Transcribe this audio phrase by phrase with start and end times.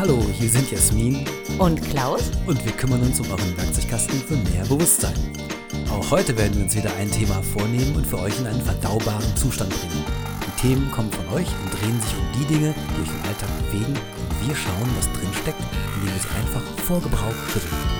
[0.00, 1.26] Hallo, hier sind Jasmin
[1.58, 2.30] Und Klaus?
[2.46, 5.12] und wir kümmern uns um euren Werkzeugkasten für mehr Bewusstsein.
[5.90, 9.36] Auch heute werden wir uns wieder ein Thema vornehmen und für euch in einen verdaubaren
[9.36, 10.02] Zustand bringen.
[10.46, 13.50] Die Themen kommen von euch und drehen sich um die Dinge, die euch im Alltag
[13.66, 15.60] bewegen und wir schauen, was drin steckt,
[15.96, 17.99] indem wir sie einfach vor Gebrauch schütteln.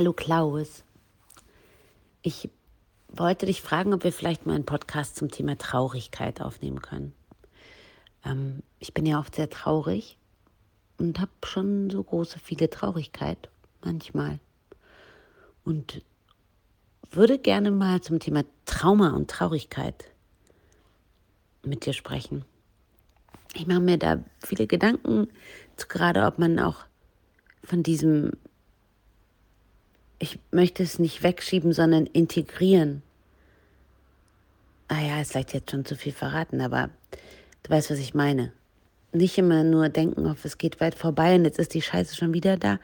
[0.00, 0.82] Hallo Klaus.
[2.22, 2.48] Ich
[3.08, 7.12] wollte dich fragen, ob wir vielleicht mal einen Podcast zum Thema Traurigkeit aufnehmen können.
[8.24, 10.16] Ähm, ich bin ja oft sehr traurig
[10.96, 13.50] und habe schon so große, viele Traurigkeit
[13.84, 14.40] manchmal.
[15.64, 16.00] Und
[17.10, 20.06] würde gerne mal zum Thema Trauma und Traurigkeit
[21.62, 22.46] mit dir sprechen.
[23.52, 25.28] Ich mache mir da viele Gedanken,
[25.76, 26.86] gerade ob man auch
[27.62, 28.32] von diesem
[30.20, 33.02] ich möchte es nicht wegschieben, sondern integrieren.
[34.86, 36.90] Ah ja, ist vielleicht jetzt schon zu viel verraten, aber
[37.62, 38.52] du weißt, was ich meine.
[39.12, 42.34] Nicht immer nur denken, auf es geht weit vorbei und jetzt ist die Scheiße schon
[42.34, 42.78] wieder da,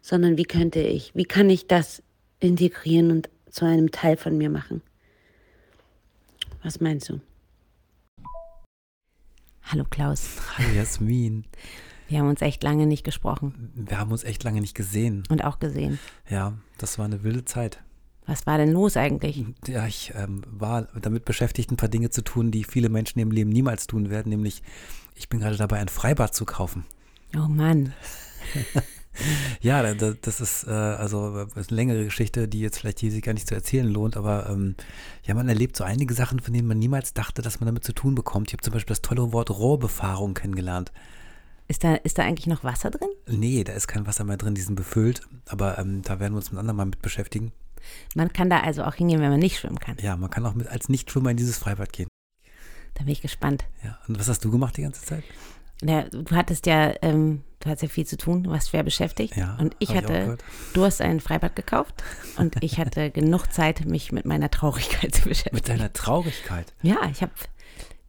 [0.00, 2.02] sondern wie könnte ich, wie kann ich das
[2.38, 4.82] integrieren und zu einem Teil von mir machen?
[6.62, 7.20] Was meinst du?
[9.64, 11.44] Hallo Klaus, Hallo Jasmin,
[12.12, 15.24] wir haben uns echt lange nicht gesprochen wir haben uns echt lange nicht gesehen.
[15.30, 15.98] und auch gesehen.
[16.30, 17.82] Ja, das war eine wilde Zeit.
[18.26, 19.44] Was war denn los eigentlich?
[19.66, 23.32] Ja, ich ähm, war damit beschäftigt, ein paar Dinge zu tun, die viele Menschen im
[23.32, 24.62] Leben niemals tun werden, nämlich
[25.16, 26.84] ich bin gerade dabei, ein Freibad zu kaufen.
[27.36, 27.92] Oh Mann,
[29.60, 32.98] Ja, da- da- das ist äh, also äh, ist eine längere Geschichte, die jetzt vielleicht
[33.00, 34.74] hier sich gar nicht zu erzählen lohnt, aber ähm,
[35.24, 37.92] ja, man erlebt so einige Sachen, von denen man niemals dachte, dass man damit zu
[37.92, 38.48] tun bekommt.
[38.48, 40.92] Ich habe zum Beispiel das tolle Wort Rohrbefahrung kennengelernt.
[41.72, 43.08] Ist da, ist da eigentlich noch Wasser drin?
[43.26, 46.36] Nee, da ist kein Wasser mehr drin, die sind befüllt, aber ähm, da werden wir
[46.36, 47.50] uns mit anderen mal mit beschäftigen.
[48.14, 49.96] Man kann da also auch hingehen, wenn man nicht schwimmen kann.
[50.02, 52.08] Ja, man kann auch mit, als Nichtschwimmer in dieses Freibad gehen.
[52.92, 53.64] Da bin ich gespannt.
[53.82, 55.24] Ja, und was hast du gemacht die ganze Zeit?
[55.82, 59.34] Ja, du hattest ja, ähm, du hattest ja viel zu tun, du warst schwer beschäftigt.
[59.34, 60.44] Ja, und ich ich hatte, gehört.
[60.74, 62.04] du hast ein Freibad gekauft
[62.36, 65.56] und ich hatte genug Zeit, mich mit meiner Traurigkeit zu beschäftigen.
[65.56, 66.74] Mit deiner Traurigkeit.
[66.82, 67.32] ja, ich habe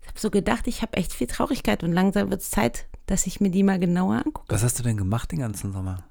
[0.06, 3.42] hab so gedacht, ich habe echt viel Traurigkeit und langsam wird es Zeit, dass ich
[3.42, 4.54] mir die mal genauer angucke.
[4.54, 6.04] Was hast du denn gemacht den ganzen Sommer?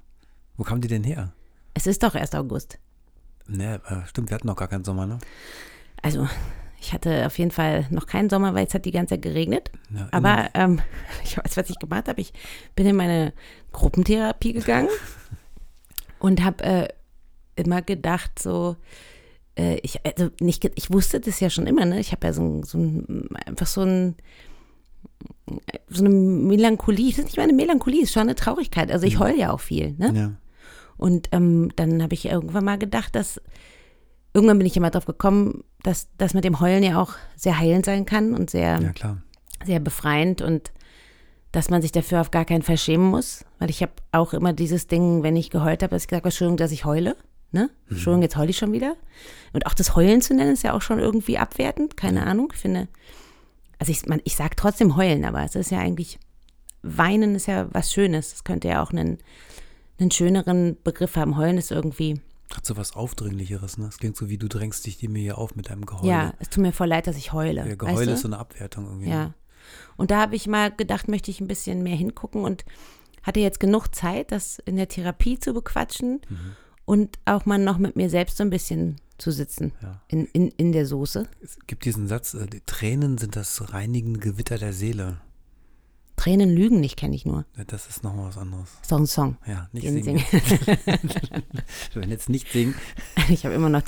[0.57, 1.33] Wo kam die denn her?
[1.73, 2.79] Es ist doch erst August.
[3.47, 5.19] Ne, äh, stimmt, wir hatten noch gar keinen Sommer, ne?
[6.01, 6.27] Also,
[6.79, 9.71] ich hatte auf jeden Fall noch keinen Sommer, weil es hat die ganze Zeit geregnet.
[9.89, 10.81] Ja, Aber ähm,
[11.23, 12.21] ich weiß, was ich gemacht habe.
[12.21, 12.33] Ich
[12.75, 13.33] bin in meine
[13.71, 14.89] Gruppentherapie gegangen
[16.19, 16.87] und habe äh,
[17.55, 18.75] immer gedacht, so,
[19.57, 21.99] äh, ich, also nicht, ich wusste das ja schon immer, ne?
[21.99, 24.15] Ich habe ja so, so ein, einfach so ein,
[25.89, 28.91] so eine Melancholie, es ist nicht mal eine Melancholie, es ist schon eine Traurigkeit.
[28.91, 30.11] Also ich heule ja auch viel, ne?
[30.13, 30.31] Ja.
[30.97, 33.41] Und ähm, dann habe ich irgendwann mal gedacht, dass
[34.33, 37.85] irgendwann bin ich immer drauf gekommen, dass das mit dem Heulen ja auch sehr heilend
[37.85, 39.17] sein kann und sehr ja,
[39.65, 40.71] sehr befreiend und
[41.51, 44.53] dass man sich dafür auf gar keinen Fall schämen muss, weil ich habe auch immer
[44.53, 47.15] dieses Ding, wenn ich geheult habe, dass ich gesagt habe, Entschuldigung, dass ich heule,
[47.51, 47.69] ne?
[47.89, 48.95] Entschuldigung, jetzt heule ich schon wieder.
[49.53, 52.59] Und auch das Heulen zu nennen ist ja auch schon irgendwie abwertend, keine Ahnung, ich
[52.59, 52.87] finde,
[53.83, 56.17] also ich, man, ich sage trotzdem heulen, aber es ist ja eigentlich,
[56.83, 59.17] weinen ist ja was Schönes, es könnte ja auch einen,
[59.99, 62.21] einen schöneren Begriff haben, heulen ist irgendwie,
[62.55, 63.87] Hat so was Aufdringlicheres, ne?
[63.87, 66.07] Es klingt so wie du drängst dich dir mir hier auf mit deinem Geheule.
[66.09, 67.61] ja, es tut mir voll leid, dass ich heule.
[67.61, 68.13] Ja, weißt Geheule du?
[68.13, 69.09] ist so eine Abwertung irgendwie.
[69.09, 69.15] ne?
[69.15, 69.33] Ja.
[69.97, 72.63] Und da habe ich mal gedacht, möchte ich ein bisschen mehr hingucken und
[73.21, 76.37] hatte jetzt genug Zeit, das in der Therapie zu bequatschen Mhm.
[76.85, 80.01] und auch mal noch mit mir selbst so ein bisschen zu sitzen Ja.
[80.07, 81.27] in, in, in der Soße.
[81.41, 85.17] Es gibt diesen Satz, äh, die Tränen sind das reinigende Gewitter der Seele.
[86.15, 87.43] Tränen lügen nicht, kenne ich nur.
[87.57, 88.69] Ja, Das ist nochmal was anderes.
[88.81, 89.37] Ist doch ein Song.
[89.47, 90.19] Ja, nicht Den singen.
[90.19, 90.43] singe.
[91.93, 92.75] Wir werden jetzt nicht singen.
[93.29, 93.83] Ich habe immer noch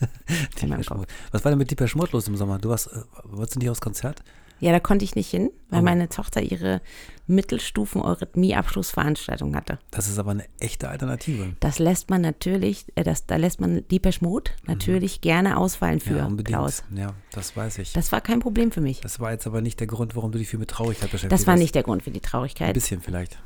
[0.86, 0.98] Kopf.
[0.98, 1.12] Mode.
[1.30, 2.58] Was war denn mit Deeper Schmott los im Sommer?
[2.58, 4.22] Du warst, äh, wolltest du nicht aufs Konzert?
[4.58, 5.84] Ja, da konnte ich nicht hin, weil Oh.
[5.84, 6.80] meine Tochter ihre
[7.26, 9.78] Mittelstufen-Eurythmie-Abschlussveranstaltung hatte.
[9.90, 11.54] Das ist aber eine echte Alternative.
[11.60, 16.12] Das lässt man natürlich, äh, das, da lässt man Deepesh Mode natürlich gerne ausfallen für
[16.12, 16.16] Mhm.
[16.18, 16.48] ja, unbedingt.
[16.56, 16.84] Klaus.
[16.94, 17.92] Ja, das weiß ich.
[17.92, 19.00] Das war kein Problem für mich.
[19.00, 21.46] Das war jetzt aber nicht der Grund, warum du dich viel mit Traurigkeit beschäftigt Das
[21.46, 21.60] war hast.
[21.60, 22.74] nicht der Grund für die Ein Traurigkeit.
[22.74, 23.38] bisschen vielleicht.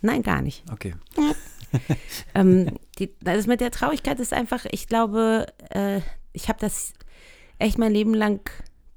[0.00, 0.64] Nein, gar nicht.
[0.72, 0.94] Okay.
[2.34, 6.00] ähm, die, das mit der Traurigkeit ist einfach, ich glaube, äh,
[6.32, 6.92] ich habe das
[7.58, 8.40] echt mein Leben lang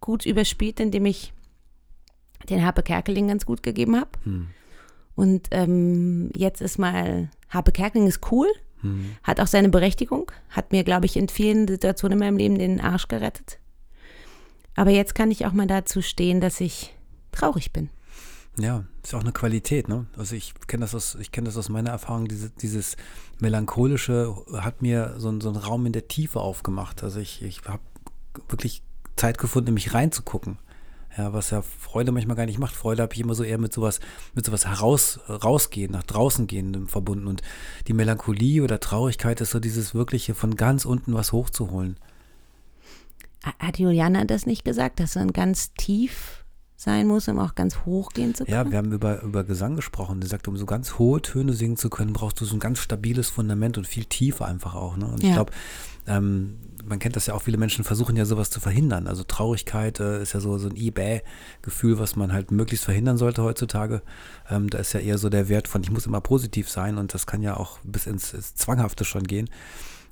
[0.02, 1.34] gut überspielt, indem ich
[2.50, 4.10] den Harpe Kerkeling ganz gut gegeben habe.
[4.24, 4.48] Hm.
[5.16, 8.48] Und ähm, jetzt ist mal, Harpe Kerkeling ist cool,
[8.82, 9.16] Hm.
[9.24, 12.82] hat auch seine Berechtigung, hat mir, glaube ich, in vielen Situationen in meinem Leben den
[12.82, 13.60] Arsch gerettet.
[14.76, 16.94] Aber jetzt kann ich auch mal dazu stehen, dass ich
[17.32, 17.90] traurig bin.
[18.58, 20.06] Ja, ist auch eine Qualität, ne?
[20.18, 22.96] Also ich kenne das aus, ich kenne das aus meiner Erfahrung, diese, dieses
[23.40, 27.04] Melancholische hat mir so, so einen Raum in der Tiefe aufgemacht.
[27.04, 27.84] Also ich, ich habe
[28.48, 28.82] wirklich
[29.16, 30.58] Zeit gefunden, mich reinzugucken.
[31.18, 32.76] Ja, was ja Freude manchmal gar nicht macht.
[32.76, 34.00] Freude habe ich immer so eher mit sowas,
[34.34, 37.28] mit sowas heraus, rausgehen, nach draußen gehen verbunden.
[37.28, 37.42] Und
[37.88, 41.98] die Melancholie oder Traurigkeit ist so dieses wirkliche von ganz unten was hochzuholen.
[43.60, 46.45] Hat Juliana das nicht gesagt, dass man ganz tief
[46.76, 48.56] sein muss, um auch ganz hoch gehen zu können?
[48.56, 50.22] Ja, wir haben über, über Gesang gesprochen.
[50.22, 52.80] Sie sagt, um so ganz hohe Töne singen zu können, brauchst du so ein ganz
[52.80, 54.98] stabiles Fundament und viel Tiefe einfach auch.
[54.98, 55.06] Ne?
[55.06, 55.30] Und ja.
[55.30, 55.52] ich glaube,
[56.08, 56.58] ähm,
[56.88, 59.08] man kennt das ja auch, viele Menschen versuchen ja sowas zu verhindern.
[59.08, 63.44] Also Traurigkeit äh, ist ja so, so ein eBay-Gefühl, was man halt möglichst verhindern sollte
[63.44, 64.02] heutzutage.
[64.50, 67.14] Ähm, da ist ja eher so der Wert von, ich muss immer positiv sein und
[67.14, 69.50] das kann ja auch bis ins, ins Zwanghafte schon gehen.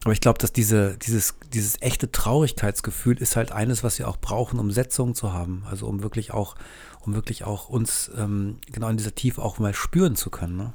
[0.04, 4.18] Aber ich glaube, dass diese, dieses, dieses echte Traurigkeitsgefühl ist halt eines, was wir auch
[4.18, 5.64] brauchen, um Setzungen zu haben.
[5.70, 6.56] Also um wirklich auch,
[7.00, 10.58] um wirklich auch uns ähm, genau in dieser Tiefe auch mal spüren zu können.
[10.58, 10.74] Ne?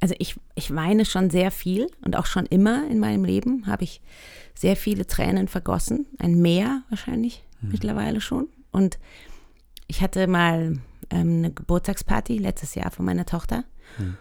[0.00, 3.84] Also ich, ich weine schon sehr viel und auch schon immer in meinem Leben habe
[3.84, 4.00] ich
[4.54, 7.72] sehr viele Tränen vergossen, ein Meer wahrscheinlich mhm.
[7.72, 8.48] mittlerweile schon.
[8.70, 8.98] Und
[9.88, 10.78] ich hatte mal
[11.10, 13.64] ähm, eine Geburtstagsparty letztes Jahr von meiner Tochter.
[13.98, 14.16] Mhm.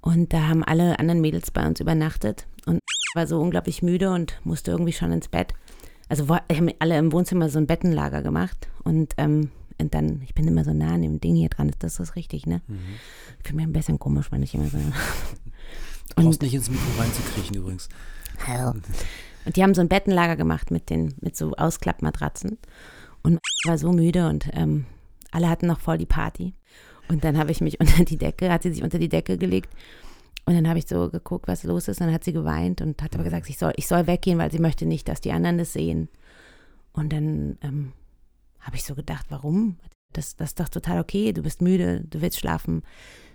[0.00, 2.80] Und da haben alle anderen Mädels bei uns übernachtet und
[3.14, 5.54] war so unglaublich müde und musste irgendwie schon ins Bett.
[6.08, 10.46] Also haben alle im Wohnzimmer so ein Bettenlager gemacht und, ähm, und dann, ich bin
[10.46, 12.60] immer so nah an dem Ding hier dran, ist das das richtig, ne?
[12.66, 12.78] Mhm.
[13.38, 14.78] Ich fühle mich ein bisschen komisch, wenn ich immer so.
[16.16, 17.88] Du brauchst nicht ins Mikro reinzukriechen übrigens.
[18.44, 18.74] Hell.
[19.44, 22.58] Und die haben so ein Bettenlager gemacht mit, den, mit so Ausklappmatratzen.
[23.22, 24.84] Und war so müde und ähm,
[25.30, 26.54] alle hatten noch voll die Party.
[27.08, 29.72] Und dann habe ich mich unter die Decke, hat sie sich unter die Decke gelegt.
[30.44, 32.00] Und dann habe ich so geguckt, was los ist.
[32.00, 34.50] Und dann hat sie geweint und hat aber gesagt, ich soll, ich soll weggehen, weil
[34.50, 36.08] sie möchte nicht, dass die anderen das sehen.
[36.92, 37.92] Und dann ähm,
[38.60, 39.76] habe ich so gedacht, warum?
[40.12, 42.82] Das, das ist doch total okay, du bist müde, du willst schlafen.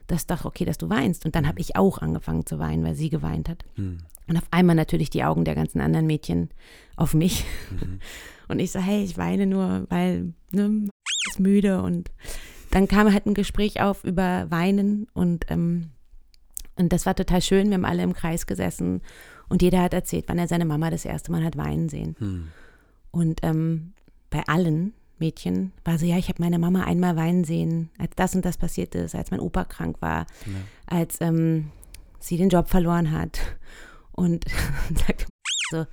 [0.08, 1.26] Das ist doch okay, dass du weinst.
[1.26, 3.66] Und dann habe ich auch angefangen zu weinen, weil sie geweint hat.
[3.76, 4.00] Hm.
[4.28, 6.50] Und auf einmal natürlich die Augen der ganzen anderen Mädchen
[6.96, 7.46] auf mich.
[7.72, 8.00] Mhm.
[8.50, 10.88] Und ich so, hey, ich weine nur, weil ne,
[11.28, 11.82] ist müde.
[11.82, 12.12] Und
[12.72, 15.90] dann kam halt ein Gespräch auf über Weinen und, ähm,
[16.78, 17.68] und das war total schön.
[17.68, 19.02] Wir haben alle im Kreis gesessen
[19.50, 22.16] und jeder hat erzählt, wann er seine Mama das erste Mal hat weinen sehen.
[22.20, 22.48] Mhm.
[23.12, 23.94] Und ähm,
[24.30, 28.36] bei allen Mädchen war so, ja, ich habe meine Mama einmal weinen sehen, als das
[28.36, 30.54] und das passiert ist, als mein Opa krank war, ja.
[30.86, 31.72] als ähm,
[32.20, 33.40] sie den Job verloren hat
[34.12, 34.46] und
[35.08, 35.28] sagt
[35.72, 35.86] so,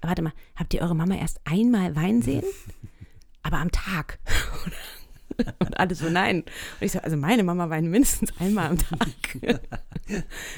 [0.00, 2.44] warte mal, habt ihr eure Mama erst einmal weinen sehen?
[3.42, 4.20] Aber am Tag.
[5.58, 6.42] Und alle so, nein.
[6.42, 6.46] Und
[6.80, 9.08] ich so, also meine Mama weint mindestens einmal am Tag.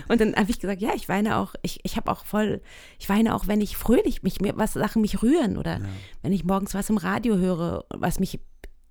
[0.09, 2.61] Und dann habe ich gesagt, ja, ich weine auch, ich, ich habe auch voll,
[2.99, 5.85] ich weine auch, wenn ich fröhlich mich, was Sachen mich rühren oder ja.
[6.23, 8.41] wenn ich morgens was im Radio höre, was mich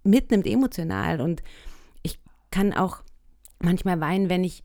[0.04, 1.22] mitnimmt emotional.
[1.22, 1.44] Und
[2.02, 2.20] ich
[2.52, 3.04] kann auch
[3.60, 4.64] manchmal weinen, wenn ich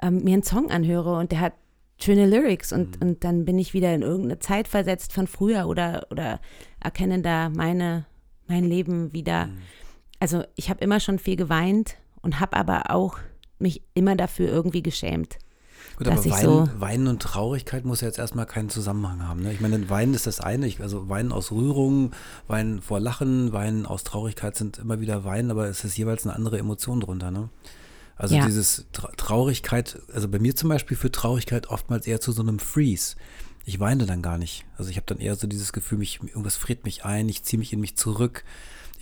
[0.00, 1.54] ähm, mir einen Song anhöre und der hat
[2.00, 3.08] schöne Lyrics und, mhm.
[3.08, 6.40] und dann bin ich wieder in irgendeine Zeit versetzt von früher oder, oder
[6.80, 8.06] erkenne da meine,
[8.48, 9.46] mein Leben wieder.
[9.46, 9.58] Mhm.
[10.22, 13.18] Also ich habe immer schon viel geweint und habe aber auch
[13.58, 15.36] mich immer dafür irgendwie geschämt.
[15.96, 19.42] Gut, aber Weinen, so Weinen und Traurigkeit muss ja jetzt erstmal keinen Zusammenhang haben.
[19.42, 19.52] Ne?
[19.52, 22.12] Ich meine, Weinen ist das eine, ich, also Weinen aus Rührung,
[22.46, 26.36] Weinen vor Lachen, Weinen aus Traurigkeit sind immer wieder Weinen, aber es ist jeweils eine
[26.36, 27.32] andere Emotion drunter.
[27.32, 27.48] Ne?
[28.14, 28.46] Also ja.
[28.46, 32.60] dieses Tra Traurigkeit, also bei mir zum Beispiel führt Traurigkeit oftmals eher zu so einem
[32.60, 33.16] Freeze.
[33.64, 34.66] Ich weine dann gar nicht.
[34.78, 37.58] Also ich habe dann eher so dieses Gefühl, mich, irgendwas friert mich ein, ich ziehe
[37.58, 38.44] mich in mich zurück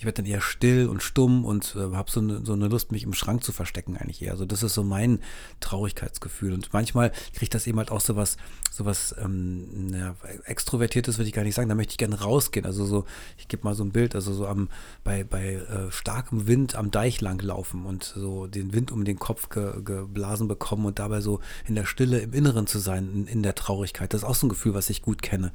[0.01, 2.91] ich werde dann eher still und stumm und äh, habe so eine, so eine Lust,
[2.91, 4.31] mich im Schrank zu verstecken eigentlich eher.
[4.31, 5.19] Also das ist so mein
[5.59, 6.53] Traurigkeitsgefühl.
[6.53, 8.37] Und manchmal kriegt das eben halt auch sowas,
[8.71, 10.15] sowas ähm, ja,
[10.45, 11.69] extrovertiertes würde ich gar nicht sagen.
[11.69, 12.65] Da möchte ich gerne rausgehen.
[12.65, 13.05] Also so,
[13.37, 14.69] ich gebe mal so ein Bild, also so am
[15.03, 19.19] bei, bei äh, starkem Wind am Deich lang laufen und so den Wind um den
[19.19, 23.27] Kopf ge, geblasen bekommen und dabei so in der Stille im Inneren zu sein, in,
[23.27, 24.15] in der Traurigkeit.
[24.15, 25.51] Das ist auch so ein Gefühl, was ich gut kenne.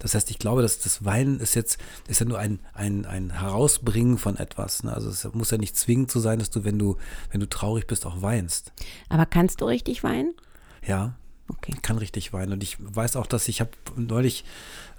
[0.00, 1.78] Das heißt, ich glaube, dass das Weinen ist jetzt,
[2.08, 4.82] ist ja nur ein, ein, ein Herausbringen von etwas.
[4.82, 4.92] Ne?
[4.92, 6.96] Also es muss ja nicht zwingend so sein, dass du, wenn du,
[7.30, 8.72] wenn du traurig bist, auch weinst.
[9.08, 10.34] Aber kannst du richtig weinen?
[10.84, 11.14] Ja.
[11.48, 11.72] Okay.
[11.74, 12.52] Ich kann richtig weinen.
[12.52, 14.44] Und ich weiß auch, dass ich habe neulich,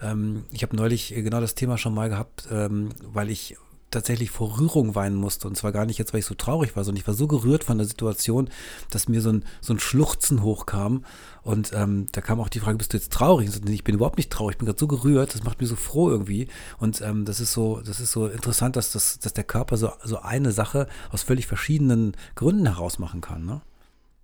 [0.01, 3.58] ähm, ich habe neulich genau das Thema schon mal gehabt, ähm, weil ich
[3.91, 5.48] tatsächlich vor Rührung weinen musste.
[5.48, 7.63] Und zwar gar nicht jetzt, weil ich so traurig war, sondern ich war so gerührt
[7.63, 8.50] von der Situation,
[8.89, 11.05] dass mir so ein, so ein Schluchzen hochkam.
[11.43, 13.48] Und ähm, da kam auch die Frage, bist du jetzt traurig?
[13.48, 15.69] Ich, sagte, ich bin überhaupt nicht traurig, ich bin gerade so gerührt, das macht mich
[15.69, 16.48] so froh irgendwie.
[16.79, 19.91] Und ähm, das ist so, das ist so interessant, dass, das, dass der Körper so,
[20.03, 23.45] so eine Sache aus völlig verschiedenen Gründen herausmachen kann.
[23.45, 23.62] Ne?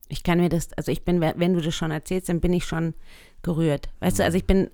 [0.08, 2.66] Ich kann mir das, also ich bin, wenn du das schon erzählst, dann bin ich
[2.66, 2.94] schon
[3.42, 3.90] gerührt.
[4.00, 4.20] Weißt mhm.
[4.20, 4.70] du, also ich bin,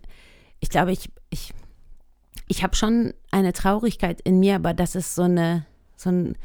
[0.60, 1.54] ich glaube, ich, ich
[2.48, 6.38] ich habe schon eine Traurigkeit in mir, aber das ist so eine, so ein,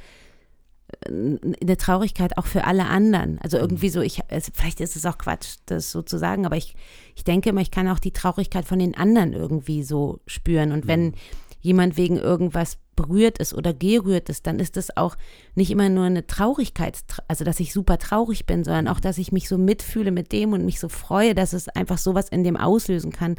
[1.07, 3.39] eine Traurigkeit auch für alle anderen.
[3.41, 4.21] Also irgendwie so, ich,
[4.55, 6.75] vielleicht ist es auch Quatsch, das so zu sagen, aber ich,
[7.15, 10.73] ich denke immer, ich kann auch die Traurigkeit von den anderen irgendwie so spüren.
[10.73, 11.15] Und wenn
[11.61, 15.17] jemand wegen irgendwas berührt ist oder gerührt ist, dann ist das auch
[15.55, 19.31] nicht immer nur eine Traurigkeit, also dass ich super traurig bin, sondern auch, dass ich
[19.31, 22.57] mich so mitfühle mit dem und mich so freue, dass es einfach sowas in dem
[22.57, 23.37] auslösen kann.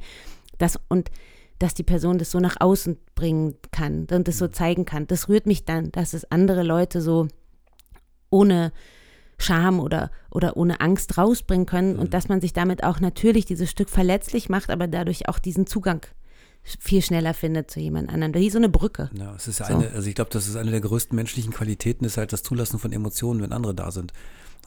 [0.58, 1.10] Das, und
[1.60, 4.54] dass die Person das so nach außen bringen kann und das so mhm.
[4.54, 5.08] zeigen kann.
[5.08, 7.28] Das rührt mich dann, dass es andere Leute so
[8.30, 8.72] ohne
[9.38, 12.10] Scham oder, oder ohne Angst rausbringen können und mhm.
[12.12, 16.02] dass man sich damit auch natürlich dieses Stück verletzlich macht, aber dadurch auch diesen Zugang
[16.64, 18.34] viel schneller findet zu jemand anderem.
[18.34, 19.10] Wie so eine Brücke.
[19.14, 19.76] Ja, es ist ja so.
[19.76, 22.80] eine, also ich glaube, das ist eine der größten menschlichen Qualitäten, ist halt das Zulassen
[22.80, 24.14] von Emotionen, wenn andere da sind.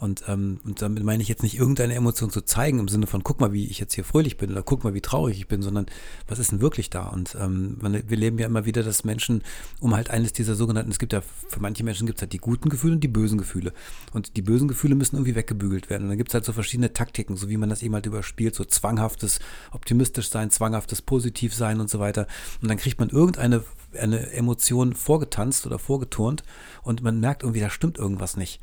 [0.03, 3.23] Und, ähm, und damit meine ich jetzt nicht irgendeine Emotion zu zeigen im Sinne von,
[3.23, 5.63] guck mal, wie ich jetzt hier fröhlich bin oder guck mal, wie traurig ich bin,
[5.63, 5.87] sondern
[6.27, 7.05] was ist denn wirklich da?
[7.05, 9.45] Und ähm, wir leben ja immer wieder, dass Menschen,
[9.79, 12.39] um halt eines dieser sogenannten, es gibt ja, für manche Menschen gibt es halt die
[12.39, 13.73] guten Gefühle und die bösen Gefühle.
[14.13, 16.03] Und die bösen Gefühle müssen irgendwie weggebügelt werden.
[16.03, 18.57] Und dann gibt es halt so verschiedene Taktiken, so wie man das eben halt überspielt,
[18.57, 19.39] so zwanghaftes
[19.71, 22.27] optimistisch sein, zwanghaftes positiv sein und so weiter.
[22.61, 23.63] Und dann kriegt man irgendeine
[23.97, 26.43] eine Emotion vorgetanzt oder vorgeturnt
[26.83, 28.59] und man merkt irgendwie, da stimmt irgendwas nicht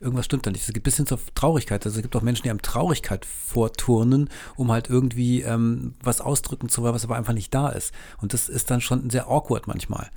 [0.00, 0.66] irgendwas stimmt da nicht.
[0.66, 1.84] Es gibt bis hin zur Traurigkeit.
[1.84, 6.68] Also es gibt auch Menschen, die einem Traurigkeit vorturnen, um halt irgendwie ähm, was ausdrücken
[6.68, 7.92] zu wollen, was aber einfach nicht da ist.
[8.20, 10.10] Und das ist dann schon sehr awkward manchmal.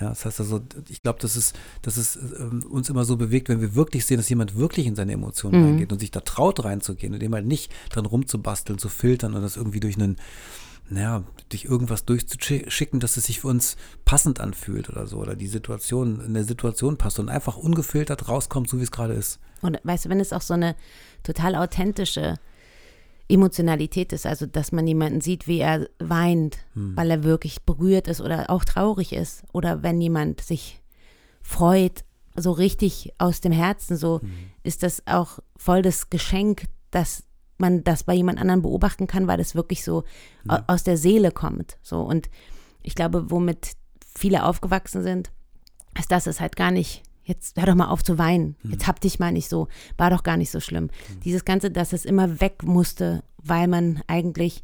[0.00, 3.48] Ja, das heißt also, ich glaube, dass es, dass es ähm, uns immer so bewegt,
[3.48, 5.66] wenn wir wirklich sehen, dass jemand wirklich in seine Emotionen mhm.
[5.66, 9.42] reingeht und sich da traut reinzugehen und dem halt nicht dran rumzubasteln, zu filtern und
[9.42, 10.16] das irgendwie durch einen
[10.88, 15.46] naja, durch irgendwas durchzuschicken, dass es sich für uns passend anfühlt oder so, oder die
[15.46, 19.40] Situation, in der Situation passt und einfach ungefiltert rauskommt, so wie es gerade ist.
[19.62, 20.76] Und weißt du, wenn es auch so eine
[21.22, 22.38] total authentische
[23.28, 26.96] Emotionalität ist, also dass man jemanden sieht, wie er weint, hm.
[26.96, 30.80] weil er wirklich berührt ist oder auch traurig ist, oder wenn jemand sich
[31.42, 32.04] freut,
[32.36, 34.30] so richtig aus dem Herzen, so hm.
[34.62, 37.24] ist das auch voll das Geschenk, dass
[37.58, 40.04] man das bei jemand anderem beobachten kann, weil das wirklich so
[40.44, 40.64] ja.
[40.66, 41.78] aus der Seele kommt.
[41.82, 42.28] So und
[42.82, 43.72] ich glaube, womit
[44.16, 45.30] viele aufgewachsen sind,
[45.98, 48.72] ist, dass es halt gar nicht, jetzt hör doch mal auf zu weinen, mhm.
[48.72, 50.84] jetzt hab dich mal nicht so, war doch gar nicht so schlimm.
[50.84, 51.20] Mhm.
[51.24, 54.62] Dieses Ganze, dass es immer weg musste, weil man eigentlich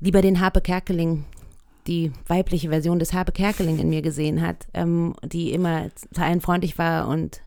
[0.00, 1.24] lieber den Harpe Kerkeling,
[1.86, 6.78] die weibliche Version des Harpe Kerkeling in mir gesehen hat, ähm, die immer allen freundlich
[6.78, 7.42] war und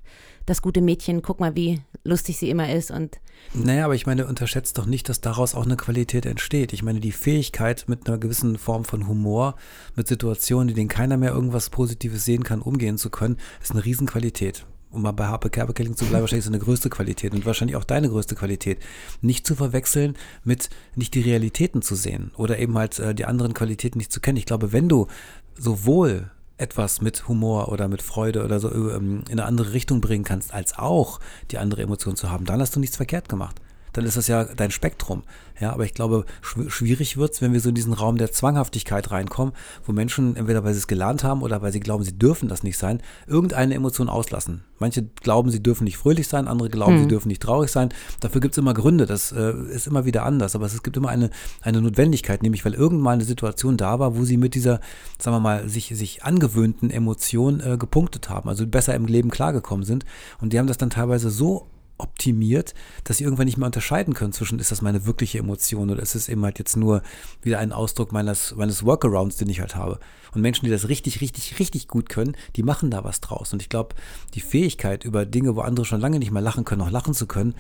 [0.50, 3.20] das gute Mädchen, guck mal, wie lustig sie immer ist und
[3.54, 6.74] naja, aber ich meine, unterschätzt doch nicht, dass daraus auch eine Qualität entsteht.
[6.74, 9.56] Ich meine, die Fähigkeit mit einer gewissen Form von Humor,
[9.96, 13.86] mit Situationen, in denen keiner mehr irgendwas Positives sehen kann, umgehen zu können, ist eine
[13.86, 14.66] Riesenqualität.
[14.92, 17.84] Um mal bei Harpe Kerbekelling zu bleiben, wahrscheinlich so eine größte Qualität und wahrscheinlich auch
[17.84, 18.80] deine größte Qualität.
[19.22, 23.54] Nicht zu verwechseln mit nicht die Realitäten zu sehen oder eben halt äh, die anderen
[23.54, 24.38] Qualitäten nicht zu kennen.
[24.38, 25.08] Ich glaube, wenn du
[25.56, 30.24] sowohl etwas mit Humor oder mit Freude oder so ähm, in eine andere Richtung bringen
[30.24, 31.20] kannst, als auch
[31.52, 33.60] die andere Emotion zu haben, dann hast du nichts verkehrt gemacht
[33.94, 35.24] dann ist das ja dein Spektrum.
[35.60, 39.12] Ja, aber ich glaube, schwierig wird es, wenn wir so in diesen Raum der Zwanghaftigkeit
[39.12, 39.54] reinkommen,
[39.86, 42.64] wo Menschen entweder weil sie es gelernt haben oder weil sie glauben, sie dürfen das
[42.64, 44.64] nicht sein, irgendeine Emotion auslassen.
[44.80, 47.02] Manche glauben, sie dürfen nicht fröhlich sein, andere glauben, hm.
[47.02, 47.90] sie dürfen nicht traurig sein.
[48.22, 51.10] Dafür gibt es immer Gründe, das äh, ist immer wieder anders, aber es gibt immer
[51.10, 51.30] eine,
[51.62, 54.80] eine Notwendigkeit, nämlich weil irgendwann eine Situation da war, wo sie mit dieser,
[55.18, 59.86] sagen wir mal, sich, sich angewöhnten Emotion äh, gepunktet haben, also besser im Leben klargekommen
[59.86, 60.06] sind.
[60.40, 61.68] Und die haben das dann teilweise so
[62.00, 66.02] optimiert, dass sie irgendwann nicht mehr unterscheiden können zwischen, ist das meine wirkliche Emotion oder
[66.02, 67.02] ist es eben halt jetzt nur
[67.42, 70.00] wieder ein Ausdruck meines, meines Workarounds, den ich halt habe.
[70.34, 73.54] Und Menschen, die das richtig, richtig, richtig gut können, die machen da was draus.
[73.54, 73.96] Und ich glaube,
[74.34, 77.28] die Fähigkeit, über Dinge, wo andere schon lange nicht mehr lachen können, auch lachen zu
[77.28, 77.56] können,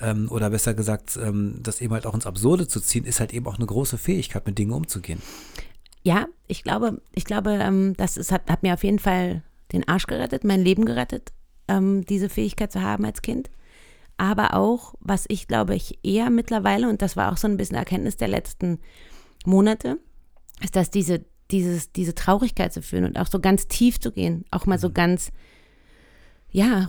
[0.00, 3.32] ähm, oder besser gesagt, ähm, das eben halt auch ins Absurde zu ziehen, ist halt
[3.32, 5.22] eben auch eine große Fähigkeit, mit Dingen umzugehen.
[6.02, 9.86] Ja, ich glaube, ich glaube, ähm, das ist, hat, hat mir auf jeden Fall den
[9.88, 11.32] Arsch gerettet, mein Leben gerettet,
[11.68, 13.50] ähm, diese Fähigkeit zu haben als Kind
[14.16, 17.76] aber auch, was ich glaube ich eher mittlerweile, und das war auch so ein bisschen
[17.76, 18.80] Erkenntnis der letzten
[19.44, 19.98] Monate,
[20.62, 24.44] ist, dass diese, dieses, diese Traurigkeit zu fühlen und auch so ganz tief zu gehen,
[24.50, 24.94] auch mal so mhm.
[24.94, 25.30] ganz,
[26.50, 26.88] ja,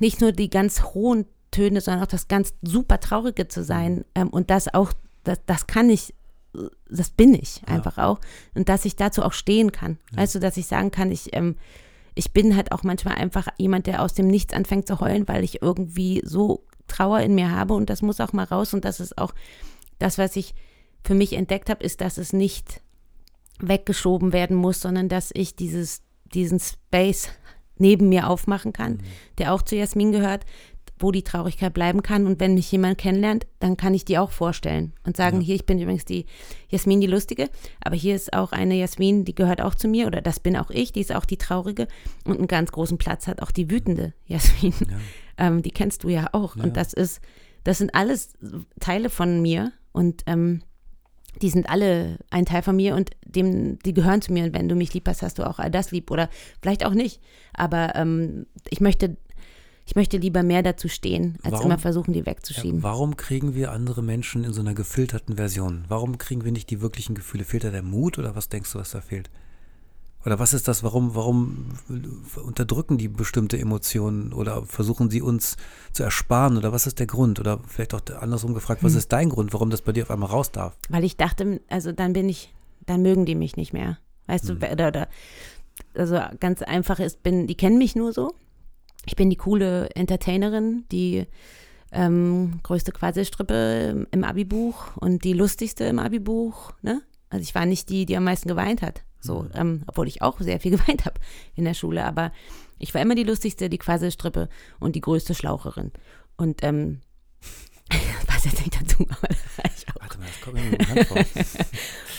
[0.00, 3.96] nicht nur die ganz hohen Töne, sondern auch das ganz super Traurige zu sein.
[3.96, 4.04] Mhm.
[4.14, 4.92] Ähm, und das auch,
[5.24, 6.14] das, das kann ich,
[6.90, 8.08] das bin ich einfach ja.
[8.08, 8.20] auch.
[8.54, 9.98] Und dass ich dazu auch stehen kann.
[10.16, 10.26] Ja.
[10.26, 11.56] Du, dass ich sagen kann, ich, ähm,
[12.14, 15.44] ich bin halt auch manchmal einfach jemand, der aus dem Nichts anfängt zu heulen, weil
[15.44, 19.00] ich irgendwie so Trauer in mir habe und das muss auch mal raus und das
[19.00, 19.32] ist auch
[19.98, 20.54] das, was ich
[21.04, 22.82] für mich entdeckt habe, ist, dass es nicht
[23.60, 27.28] weggeschoben werden muss, sondern dass ich dieses, diesen Space
[27.76, 29.00] neben mir aufmachen kann, mhm.
[29.38, 30.44] der auch zu Jasmin gehört,
[31.02, 32.26] wo die Traurigkeit bleiben kann.
[32.26, 35.46] Und wenn mich jemand kennenlernt, dann kann ich die auch vorstellen und sagen, ja.
[35.46, 36.26] hier, ich bin übrigens die
[36.68, 40.20] Jasmin, die Lustige, aber hier ist auch eine Jasmin, die gehört auch zu mir oder
[40.20, 41.88] das bin auch ich, die ist auch die Traurige.
[42.24, 44.74] Und einen ganz großen Platz hat auch die wütende Jasmin.
[44.80, 44.96] Ja.
[45.38, 46.56] Ähm, die kennst du ja auch.
[46.56, 46.62] Ja.
[46.62, 47.22] Und das ist,
[47.64, 48.34] das sind alles
[48.80, 50.60] Teile von mir und ähm,
[51.40, 54.44] die sind alle ein Teil von mir und dem, die gehören zu mir.
[54.44, 56.28] Und wenn du mich lieb hast, hast du auch all das lieb oder
[56.60, 57.20] vielleicht auch nicht.
[57.54, 59.16] Aber ähm, ich möchte
[59.92, 62.78] ich möchte lieber mehr dazu stehen, als warum, immer versuchen, die wegzuschieben.
[62.78, 65.84] Ja, warum kriegen wir andere Menschen in so einer gefilterten Version?
[65.88, 67.44] Warum kriegen wir nicht die wirklichen Gefühle?
[67.44, 69.28] Fehlt da der Mut oder was denkst du, was da fehlt?
[70.24, 70.82] Oder was ist das?
[70.82, 71.72] Warum, warum
[72.42, 75.58] unterdrücken die bestimmte Emotionen oder versuchen sie uns
[75.92, 76.56] zu ersparen?
[76.56, 77.38] Oder was ist der Grund?
[77.38, 78.98] Oder vielleicht auch andersrum gefragt, was hm.
[78.98, 80.74] ist dein Grund, warum das bei dir auf einmal raus darf?
[80.88, 82.54] Weil ich dachte, also dann bin ich,
[82.86, 83.98] dann mögen die mich nicht mehr.
[84.26, 84.58] Weißt hm.
[84.58, 85.08] du, oder, oder,
[85.92, 88.32] also ganz einfach ist, bin, die kennen mich nur so
[89.06, 91.26] ich bin die coole Entertainerin, die
[91.90, 96.72] ähm, größte Quasselstrippe im Abi-Buch und die lustigste im Abi-Buch.
[96.82, 97.02] Ne?
[97.28, 99.02] Also ich war nicht die, die am meisten geweint hat.
[99.20, 99.50] So, mhm.
[99.54, 101.20] ähm, obwohl ich auch sehr viel geweint habe
[101.54, 102.04] in der Schule.
[102.04, 102.32] Aber
[102.78, 104.48] ich war immer die lustigste, die Quasselstrippe
[104.80, 105.92] und die größte Schlaucherin.
[106.36, 107.00] Und ähm,
[108.26, 110.00] passt jetzt nicht dazu, aber das war ich auch.
[110.00, 111.24] Warte mal, das kommt mir bekannt vor.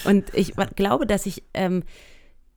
[0.11, 1.83] und ich glaube, dass ich ähm,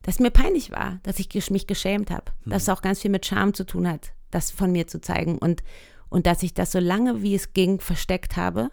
[0.06, 2.30] dass mir peinlich war, dass ich mich geschämt habe.
[2.44, 2.50] Mhm.
[2.50, 5.38] Dass es auch ganz viel mit Scham zu tun hat, das von mir zu zeigen.
[5.38, 5.62] Und,
[6.08, 8.70] und dass ich das so lange wie es ging versteckt habe.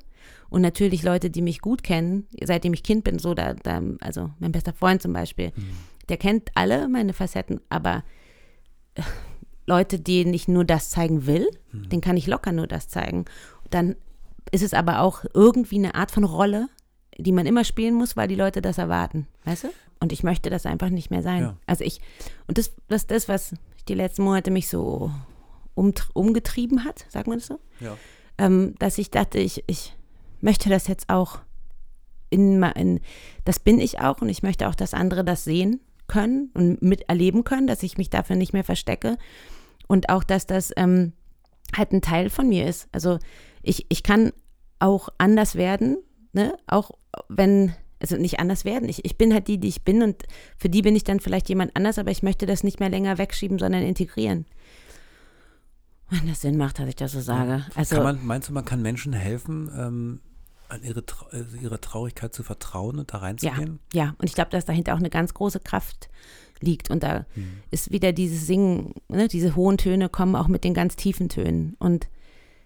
[0.50, 4.29] Und natürlich Leute, die mich gut kennen, seitdem ich Kind bin, so da, da also
[4.39, 5.77] mein bester Freund zum Beispiel, mhm.
[6.10, 8.03] der kennt alle meine Facetten, aber
[8.93, 9.01] äh,
[9.65, 11.89] Leute, denen ich nur das zeigen will, mhm.
[11.89, 13.25] den kann ich locker nur das zeigen.
[13.72, 13.96] Dann
[14.51, 16.67] ist es aber auch irgendwie eine Art von Rolle,
[17.17, 19.67] die man immer spielen muss, weil die Leute das erwarten, weißt du?
[20.00, 21.41] Und ich möchte das einfach nicht mehr sein.
[21.41, 21.58] Ja.
[21.65, 22.01] Also ich,
[22.48, 23.55] und das, das, das, was
[23.88, 25.12] die letzten Monate mich so
[25.75, 27.60] um, umgetrieben hat, sagt man das so?
[27.80, 27.98] Ja.
[28.38, 29.96] Ähm, dass ich dachte, ich, ich
[30.42, 31.39] möchte das jetzt auch
[32.30, 33.00] in, in,
[33.46, 37.44] das bin ich auch und ich möchte auch, dass andere das sehen können und miterleben
[37.44, 39.18] können, dass ich mich dafür nicht mehr verstecke
[39.88, 41.13] und auch, dass das ähm,
[41.75, 42.88] halt ein Teil von mir ist.
[42.92, 43.20] Also
[43.62, 44.32] ich, ich kann
[44.80, 45.98] auch anders werden,
[46.34, 46.58] ne?
[46.68, 46.92] auch
[47.30, 48.89] wenn also nicht anders werden.
[48.89, 50.24] Ich, ich bin halt die, die ich bin und
[50.58, 53.17] für die bin ich dann vielleicht jemand anders, aber ich möchte das nicht mehr länger
[53.17, 54.45] wegschieben, sondern integrieren.
[56.19, 57.65] Wenn das Sinn macht, dass ich das so sage.
[57.76, 60.19] Also, man, meinst du, man kann Menschen helfen, ähm,
[60.69, 63.80] an ihre, also ihre Traurigkeit zu vertrauen und da reinzugehen?
[63.93, 64.15] Ja, ja.
[64.17, 66.10] und ich glaube, dass dahinter auch eine ganz große Kraft
[66.60, 66.89] liegt.
[66.89, 67.58] Und da hm.
[67.71, 71.76] ist wieder dieses Singen, ne, diese hohen Töne kommen auch mit den ganz tiefen Tönen.
[71.80, 72.08] Und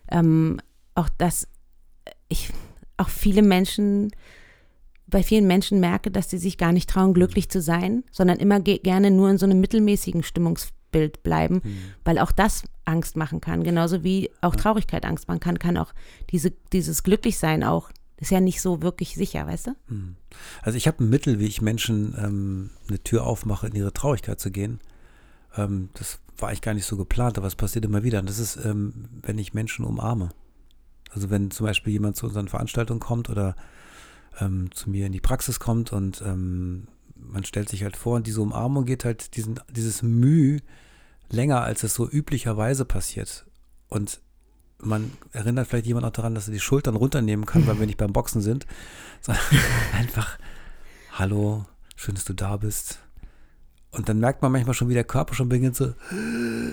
[0.09, 0.59] ähm,
[0.95, 1.47] auch das,
[2.29, 2.51] ich,
[2.97, 4.11] auch viele Menschen
[5.07, 8.59] bei vielen Menschen merke, dass sie sich gar nicht trauen, glücklich zu sein, sondern immer
[8.59, 10.21] ge gerne nur in so einem mittelmäßigen
[10.97, 11.77] Stimmungsbild bleiben, mhm.
[12.03, 13.63] weil auch das Angst machen kann.
[13.63, 15.93] Genauso wie auch Traurigkeit Angst machen kann, kann auch
[16.29, 19.71] diese, dieses Glücklichsein auch, ist ja nicht so wirklich sicher, weißt du?
[19.89, 20.15] Mhm.
[20.63, 24.39] Also ich habe ein Mittel, wie ich Menschen ähm, eine Tür aufmache, in ihre Traurigkeit
[24.39, 24.79] zu gehen.
[25.55, 28.19] Ähm, das war eigentlich gar nicht so geplant, aber es passiert immer wieder.
[28.19, 30.29] Und das ist, ähm, wenn ich Menschen umarme.
[31.11, 33.55] Also wenn zum Beispiel jemand zu unseren Veranstaltungen kommt oder
[34.39, 38.27] ähm, zu mir in die Praxis kommt und ähm, man stellt sich halt vor und
[38.27, 40.59] diese Umarmung geht halt diesen, dieses Mühe
[41.29, 43.45] länger, als es so üblicherweise passiert.
[43.87, 44.21] Und
[44.79, 47.97] man erinnert vielleicht jemand auch daran, dass er die Schultern runternehmen kann, weil wir nicht
[47.97, 48.65] beim Boxen sind,
[49.21, 49.43] sondern
[49.93, 50.37] einfach,
[51.13, 52.99] hallo, schön, dass du da bist.
[53.89, 55.93] Und dann merkt man manchmal schon, wie der Körper schon beginnt so.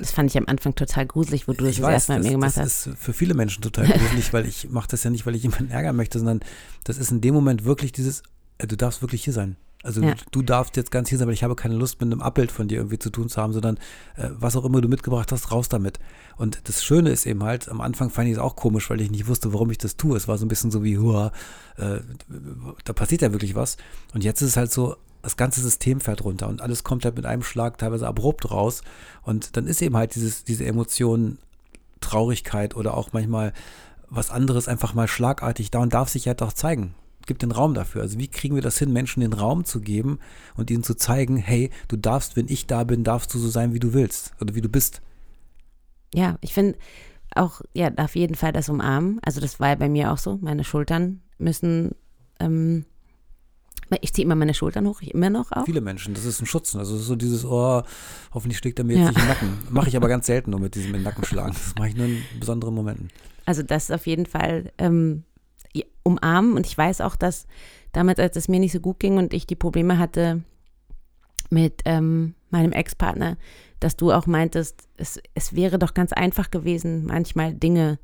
[0.01, 2.57] Das fand ich am Anfang total gruselig, wo du das, das erstmal mit mir gemacht
[2.57, 2.87] das hast.
[2.87, 5.45] Das ist für viele Menschen total gruselig, weil ich mache das ja nicht, weil ich
[5.45, 6.41] jemanden ärgern möchte, sondern
[6.83, 8.25] das ist in dem Moment wirklich dieses,
[8.67, 9.57] du darfst wirklich hier sein.
[9.83, 10.15] Also ja.
[10.15, 12.51] du, du, darfst jetzt ganz hier sein, weil ich habe keine Lust mit einem Abbild
[12.51, 13.77] von dir irgendwie zu tun zu haben, sondern
[14.17, 16.01] äh, was auch immer du mitgebracht hast, raus damit.
[16.37, 19.11] Und das Schöne ist eben halt, am Anfang fand ich es auch komisch, weil ich
[19.11, 20.17] nicht wusste, warum ich das tue.
[20.17, 21.33] Es war so ein bisschen so wie, hua,
[21.77, 21.99] äh,
[22.85, 23.77] da passiert ja wirklich was.
[24.15, 27.17] Und jetzt ist es halt so, das ganze System fährt runter und alles kommt halt
[27.17, 28.83] mit einem Schlag teilweise abrupt raus.
[29.23, 31.39] Und dann ist eben halt dieses, diese Emotion
[32.01, 33.53] Traurigkeit oder auch manchmal
[34.09, 36.95] was anderes einfach mal schlagartig da und darf sich halt auch zeigen.
[37.27, 38.03] Gibt den Raum dafür.
[38.03, 40.19] Also wie kriegen wir das hin, Menschen den Raum zu geben
[40.57, 43.73] und ihnen zu zeigen, hey, du darfst, wenn ich da bin, darfst du so sein,
[43.73, 45.01] wie du willst oder wie du bist.
[46.15, 46.79] Ja, ich finde
[47.35, 49.21] auch, ja, auf jeden Fall das Umarmen.
[49.25, 50.39] Also das war ja bei mir auch so.
[50.41, 51.93] Meine Schultern müssen
[52.41, 52.85] ähm,
[54.01, 55.67] ich ziehe immer meine Schultern hoch, ich immer noch auf.
[55.67, 56.75] Viele Menschen, das ist ein Schutz.
[56.75, 57.83] Also so dieses, oh,
[58.33, 59.09] hoffentlich schlägt er mir jetzt ja.
[59.11, 59.49] nicht im Nacken.
[59.71, 61.53] Mache ich aber ganz selten nur mit diesem in Nacken schlagen.
[61.53, 63.11] Das mache ich nur in besonderen Momenten.
[63.45, 65.25] Also das ist auf jeden Fall ähm,
[66.03, 66.55] umarmen.
[66.55, 67.47] Und ich weiß auch, dass
[67.93, 70.43] damals, als es mir nicht so gut ging und ich die Probleme hatte,
[71.51, 73.37] mit ähm, meinem Ex-Partner,
[73.81, 77.99] dass du auch meintest, es, es wäre doch ganz einfach gewesen, manchmal Dinge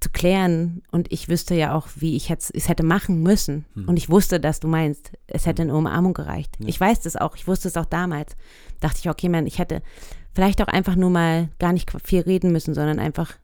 [0.00, 0.82] zu klären.
[0.90, 3.64] Und ich wüsste ja auch, wie ich es hätte machen müssen.
[3.74, 3.88] Hm.
[3.88, 6.56] Und ich wusste, dass du meinst, es hätte eine Umarmung gereicht.
[6.60, 6.68] Ja.
[6.68, 8.36] Ich weiß das auch, ich wusste es auch damals.
[8.80, 9.82] Dachte ich, okay, man, ich hätte
[10.34, 13.34] vielleicht auch einfach nur mal gar nicht viel reden müssen, sondern einfach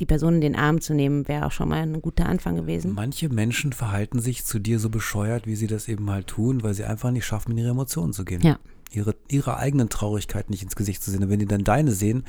[0.00, 2.94] die Person in den Arm zu nehmen, wäre auch schon mal ein guter Anfang gewesen.
[2.94, 6.74] Manche Menschen verhalten sich zu dir so bescheuert, wie sie das eben halt tun, weil
[6.74, 8.40] sie einfach nicht schaffen, in ihre Emotionen zu gehen.
[8.40, 8.58] Ja.
[8.90, 11.22] Ihre, ihre eigenen Traurigkeit nicht ins Gesicht zu sehen.
[11.22, 12.24] Und wenn die dann deine sehen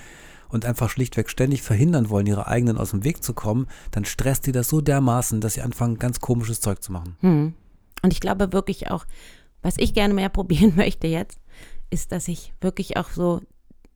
[0.50, 4.46] und einfach schlichtweg ständig verhindern wollen, ihre eigenen aus dem Weg zu kommen, dann stresst
[4.46, 7.16] die das so dermaßen, dass sie anfangen, ganz komisches Zeug zu machen.
[7.22, 7.54] Hm.
[8.04, 9.06] Und ich glaube wirklich auch,
[9.62, 11.40] was ich gerne mehr probieren möchte jetzt,
[11.90, 13.42] ist, dass ich wirklich auch so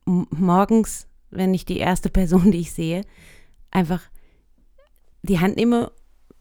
[0.06, 3.02] morgens, wenn ich die erste Person, die ich sehe,
[3.76, 4.00] einfach
[5.22, 5.92] die Hand nehme,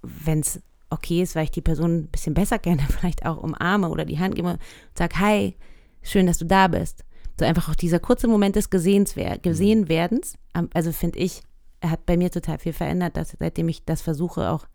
[0.02, 3.90] wenn es okay ist, weil ich die Person ein bisschen besser kenne, vielleicht auch umarme
[3.90, 4.60] oder die Hand gebe und
[4.98, 5.56] sage, hi,
[6.02, 7.04] schön, dass du da bist.
[7.38, 10.38] So einfach auch dieser kurze Moment des Gesehenwerdens,
[10.74, 11.42] also finde ich,
[11.82, 14.66] er hat bei mir total viel verändert, dass, seitdem ich das versuche, auch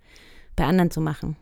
[0.57, 1.37] bei anderen zu machen.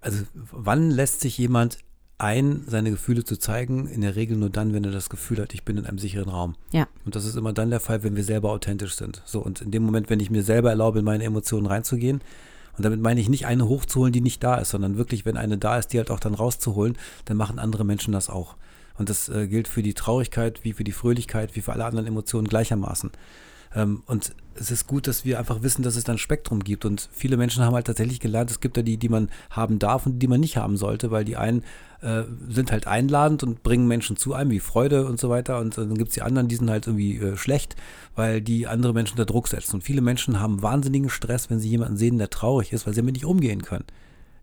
[0.00, 1.78] Also wann lässt sich jemand
[2.18, 5.54] ein, seine Gefühle zu zeigen, in der Regel nur dann, wenn er das Gefühl hat,
[5.54, 6.56] ich bin in einem sicheren Raum.
[6.72, 6.88] Ja.
[7.04, 9.22] Und das ist immer dann der Fall, wenn wir selber authentisch sind.
[9.24, 12.20] So, und in dem Moment, wenn ich mir selber erlaube, in meine Emotionen reinzugehen,
[12.76, 15.58] und damit meine ich nicht eine hochzuholen, die nicht da ist, sondern wirklich, wenn eine
[15.58, 18.54] da ist, die halt auch dann rauszuholen, dann machen andere Menschen das auch.
[18.96, 22.06] Und das äh, gilt für die Traurigkeit, wie für die Fröhlichkeit, wie für alle anderen
[22.06, 23.10] Emotionen gleichermaßen.
[23.74, 26.84] Ähm, und es ist gut, dass wir einfach wissen, dass es dann Spektrum gibt.
[26.84, 30.06] Und viele Menschen haben halt tatsächlich gelernt, es gibt ja die, die man haben darf
[30.06, 31.62] und die man nicht haben sollte, weil die einen
[32.00, 35.58] äh, sind halt einladend und bringen Menschen zu einem, wie Freude und so weiter.
[35.58, 37.76] Und dann gibt es die anderen, die sind halt irgendwie äh, schlecht,
[38.16, 39.76] weil die andere Menschen unter Druck setzen.
[39.76, 43.00] Und viele Menschen haben wahnsinnigen Stress, wenn sie jemanden sehen, der traurig ist, weil sie
[43.00, 43.84] damit nicht umgehen können.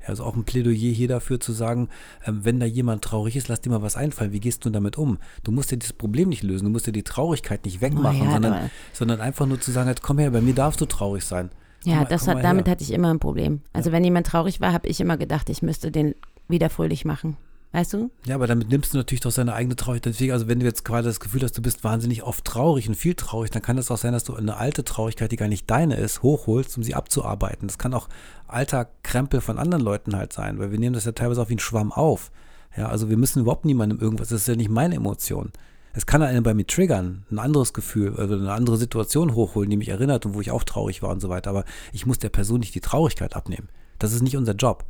[0.08, 1.90] Also auch ein Plädoyer hier dafür zu sagen,
[2.26, 4.32] ähm, wenn da jemand traurig ist, lass dir mal was einfallen.
[4.32, 5.18] Wie gehst du damit um?
[5.44, 8.26] Du musst dir das Problem nicht lösen, du musst dir die Traurigkeit nicht wegmachen, oh
[8.26, 11.24] ja, sondern, sondern, einfach nur zu sagen, halt, komm her, bei mir darfst du traurig
[11.24, 11.50] sein.
[11.84, 13.62] Komm ja, mal, das hat, damit hatte ich immer ein Problem.
[13.74, 13.96] Also ja.
[13.96, 16.16] wenn jemand traurig war, habe ich immer gedacht, ich müsste den
[16.48, 17.38] wieder fröhlich machen.
[17.76, 18.10] Weißt du?
[18.26, 20.14] Ja, aber damit nimmst du natürlich doch seine eigene Traurigkeit.
[20.14, 22.96] Deswegen, also wenn du jetzt gerade das Gefühl hast, du bist wahnsinnig oft traurig und
[22.96, 25.70] viel traurig, dann kann es auch sein, dass du eine alte Traurigkeit, die gar nicht
[25.70, 27.68] deine ist, hochholst, um sie abzuarbeiten.
[27.68, 28.08] Das kann auch
[28.48, 31.56] alter Krempel von anderen Leuten halt sein, weil wir nehmen das ja teilweise auch wie
[31.56, 32.32] ein Schwamm auf.
[32.78, 35.52] Ja, also wir müssen überhaupt niemandem irgendwas, das ist ja nicht meine Emotion.
[35.92, 39.76] Es kann einen bei mir triggern, ein anderes Gefühl, also eine andere Situation hochholen, die
[39.76, 41.50] mich erinnert und wo ich auch traurig war und so weiter.
[41.50, 43.68] Aber ich muss der Person nicht die Traurigkeit abnehmen.
[44.00, 44.86] Das ist nicht unser Job.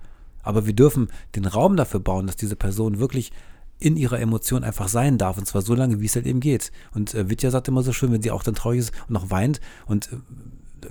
[0.45, 3.31] Aber wir dürfen den Raum dafür bauen, dass diese Person wirklich
[3.79, 5.37] in ihrer Emotion einfach sein darf.
[5.37, 6.71] Und zwar so lange, wie es halt eben geht.
[6.93, 9.29] Und äh, Vitya sagt immer so schön, wenn sie auch dann traurig ist und noch
[9.31, 10.17] weint und äh,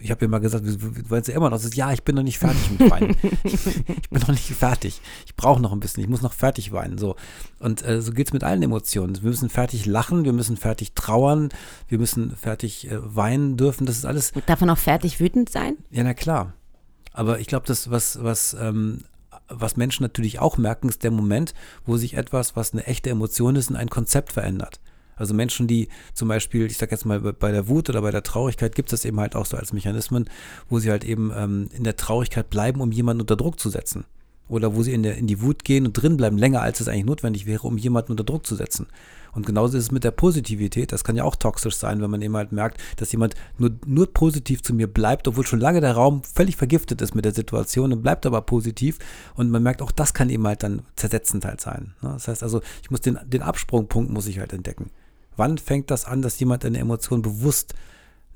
[0.00, 0.64] ich habe ihr mal gesagt,
[1.08, 3.16] weil sie immer noch sagt, ja, ich bin noch nicht fertig mit Weinen.
[3.44, 3.54] ich,
[3.88, 5.00] ich, bin noch nicht fertig.
[5.26, 6.02] Ich brauche noch ein bisschen.
[6.02, 6.98] Ich muss noch fertig weinen.
[6.98, 7.16] So.
[7.58, 9.14] Und äh, so geht es mit allen Emotionen.
[9.22, 11.50] Wir müssen fertig lachen, wir müssen fertig trauern,
[11.88, 13.86] wir müssen fertig äh, weinen dürfen.
[13.86, 14.32] Das ist alles.
[14.46, 15.76] Darf man auch fertig wütend sein?
[15.90, 16.54] Ja, na klar.
[17.12, 19.04] Aber ich glaube, das, was, was ähm,
[19.48, 21.54] was Menschen natürlich auch merken, ist der Moment,
[21.84, 24.80] wo sich etwas, was eine echte Emotion ist, in ein Konzept verändert.
[25.16, 28.22] Also Menschen, die zum Beispiel, ich sag jetzt mal, bei der Wut oder bei der
[28.22, 30.28] Traurigkeit gibt es das eben halt auch so als Mechanismen,
[30.68, 34.04] wo sie halt eben ähm, in der Traurigkeit bleiben, um jemanden unter Druck zu setzen.
[34.48, 36.88] Oder wo sie in, der, in die Wut gehen und drin bleiben, länger als es
[36.88, 38.88] eigentlich notwendig wäre, um jemanden unter Druck zu setzen.
[39.34, 40.92] Und genauso ist es mit der Positivität.
[40.92, 44.12] Das kann ja auch toxisch sein, wenn man eben halt merkt, dass jemand nur, nur
[44.12, 47.92] positiv zu mir bleibt, obwohl schon lange der Raum völlig vergiftet ist mit der Situation
[47.92, 48.98] und bleibt aber positiv.
[49.34, 51.94] Und man merkt, auch das kann eben halt dann zersetzend halt sein.
[52.02, 52.10] Ne?
[52.12, 54.90] Das heißt also, ich muss den, den Absprungpunkt muss ich halt entdecken.
[55.36, 57.74] Wann fängt das an, dass jemand eine Emotion bewusst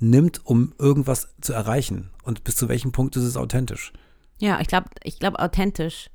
[0.01, 2.11] nimmt, um irgendwas zu erreichen?
[2.25, 3.93] Und bis zu welchem Punkt ist es authentisch?
[4.39, 6.11] Ja, ich glaube, ich glaube authentisch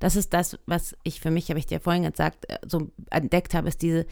[0.00, 3.54] das ist das, was ich für mich, habe ich dir vorhin gesagt, äh, so entdeckt
[3.54, 4.06] habe, ist diese äh,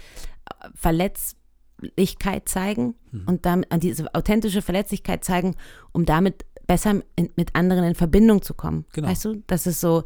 [0.74, 3.24] Verletzlichkeit zeigen mhm.
[3.26, 5.56] und damit diese authentische Verletzlichkeit zeigen,
[5.92, 8.84] um damit besser in, mit anderen in Verbindung zu kommen.
[8.92, 9.08] Genau.
[9.08, 10.04] Weißt du, das ist so,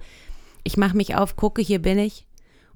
[0.62, 2.26] ich mache mich auf, gucke, hier bin ich.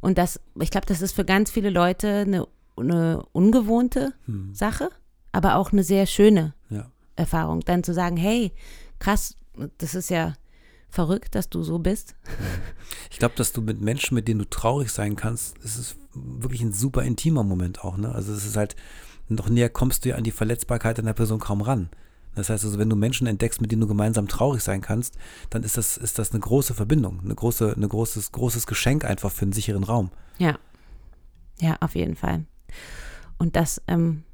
[0.00, 4.52] Und das, ich glaube, das ist für ganz viele Leute eine, eine ungewohnte mhm.
[4.52, 4.90] Sache,
[5.32, 6.90] aber auch eine sehr schöne ja.
[7.14, 7.60] Erfahrung.
[7.60, 8.52] Dann zu sagen, hey,
[8.98, 9.36] krass,
[9.78, 10.34] das ist ja
[10.96, 12.16] verrückt, dass du so bist.
[13.11, 16.61] Ich glaube, dass du mit Menschen, mit denen du traurig sein kannst, es ist wirklich
[16.61, 17.96] ein super intimer Moment auch.
[17.96, 18.12] Ne?
[18.12, 18.76] Also es ist halt,
[19.28, 21.88] noch näher kommst du ja an die Verletzbarkeit einer Person kaum ran.
[22.35, 25.16] Das heißt also, wenn du Menschen entdeckst, mit denen du gemeinsam traurig sein kannst,
[25.48, 29.32] dann ist das, ist das eine große Verbindung, eine große, eine großes, großes Geschenk einfach
[29.32, 30.11] für einen sicheren Raum.
[30.37, 30.59] Ja.
[31.59, 32.44] Ja, auf jeden Fall.
[33.38, 34.24] Und das ähm,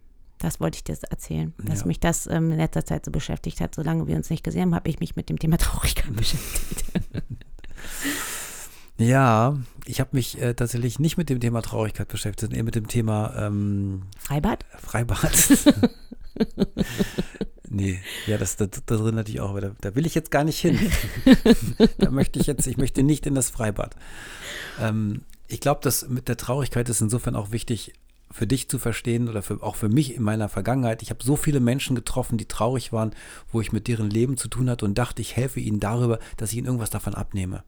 [0.42, 1.87] das wollte ich dir erzählen, dass ja.
[1.87, 3.74] mich das ähm, in letzter Zeit so beschäftigt hat.
[3.74, 6.85] Solange wir uns nicht gesehen haben, habe ich mich mit dem Thema Traurigkeit beschäftigt.
[8.98, 12.74] ja, ich habe mich äh, tatsächlich nicht mit dem Thema Traurigkeit beschäftigt, sondern eher mit
[12.74, 14.64] dem Thema ähm, Freibad?
[14.78, 15.31] Freibad.
[17.68, 20.42] nee, ja, das, das, das drin natürlich auch, aber da, da, will ich jetzt gar
[20.42, 20.76] nicht hin.
[21.98, 23.94] da möchte ich jetzt, ich möchte nicht in das Freibad.
[24.81, 27.92] Ähm, ich glaube, dass mit der Traurigkeit ist insofern auch wichtig,
[28.33, 31.03] für dich zu verstehen oder für, auch für mich in meiner Vergangenheit.
[31.03, 33.12] Ich habe so viele Menschen getroffen, die traurig waren,
[33.51, 36.53] wo ich mit deren Leben zu tun hatte und dachte, ich helfe ihnen darüber, dass
[36.53, 37.64] ich ihnen irgendwas davon abnehme.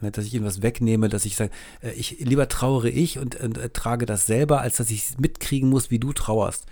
[0.00, 1.50] Ne, dass ich irgendwas wegnehme, dass ich sage,
[1.82, 5.68] äh, ich lieber trauere ich und, und äh, trage das selber, als dass ich mitkriegen
[5.68, 6.66] muss, wie du trauerst.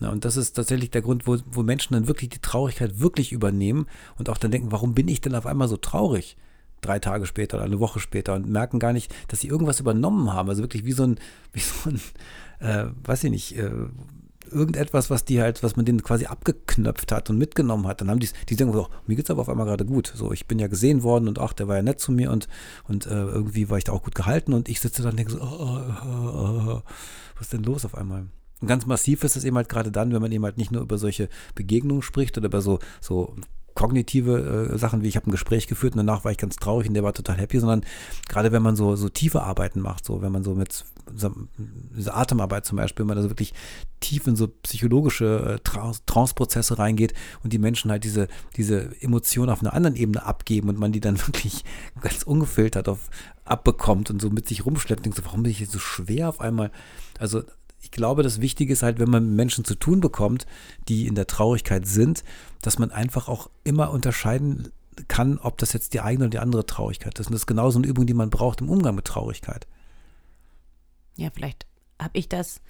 [0.00, 3.32] Ja, und das ist tatsächlich der Grund, wo, wo Menschen dann wirklich die Traurigkeit wirklich
[3.32, 6.36] übernehmen und auch dann denken, warum bin ich denn auf einmal so traurig?
[6.80, 10.32] Drei Tage später oder eine Woche später und merken gar nicht, dass sie irgendwas übernommen
[10.32, 10.48] haben.
[10.48, 11.18] Also wirklich wie so ein,
[11.52, 12.00] wie so ein,
[12.60, 13.70] äh, weiß ich nicht, äh,
[14.50, 18.00] irgendetwas, was die halt, was man denen quasi abgeknöpft hat und mitgenommen hat.
[18.00, 20.12] Dann haben die, die denken so, mir geht's aber auf einmal gerade gut.
[20.14, 22.48] So, ich bin ja gesehen worden und ach, der war ja nett zu mir und,
[22.88, 25.32] und äh, irgendwie war ich da auch gut gehalten und ich sitze da und denke
[25.32, 26.82] so, oh, oh, oh,
[27.36, 28.26] was ist denn los auf einmal?
[28.60, 30.82] Und ganz massiv ist es eben halt gerade dann, wenn man eben halt nicht nur
[30.82, 33.34] über solche Begegnungen spricht oder über so, so
[33.80, 36.86] kognitive äh, Sachen wie ich habe ein Gespräch geführt und danach war ich ganz traurig
[36.86, 37.82] und der war total happy, sondern
[38.28, 40.84] gerade wenn man so, so tiefe Arbeiten macht, so wenn man so mit
[41.16, 41.32] so,
[41.96, 43.54] diese Atemarbeit zum Beispiel, wenn man da so wirklich
[44.00, 49.62] tief in so psychologische äh, Trance-Prozesse reingeht und die Menschen halt diese, diese Emotionen auf
[49.62, 51.64] einer anderen Ebene abgeben und man die dann wirklich
[52.02, 53.08] ganz ungefiltert auf,
[53.46, 56.42] abbekommt und so mit sich rumschleppt, denkt so, warum bin ich jetzt so schwer auf
[56.42, 56.70] einmal?
[57.18, 57.44] Also
[57.80, 60.46] ich glaube, das Wichtige ist halt, wenn man mit Menschen zu tun bekommt,
[60.88, 62.24] die in der Traurigkeit sind,
[62.62, 64.70] dass man einfach auch immer unterscheiden
[65.08, 67.26] kann, ob das jetzt die eigene oder die andere Traurigkeit ist.
[67.26, 69.66] Und das ist genauso eine Übung, die man braucht im Umgang mit Traurigkeit.
[71.16, 71.66] Ja, vielleicht
[72.00, 72.60] habe ich das,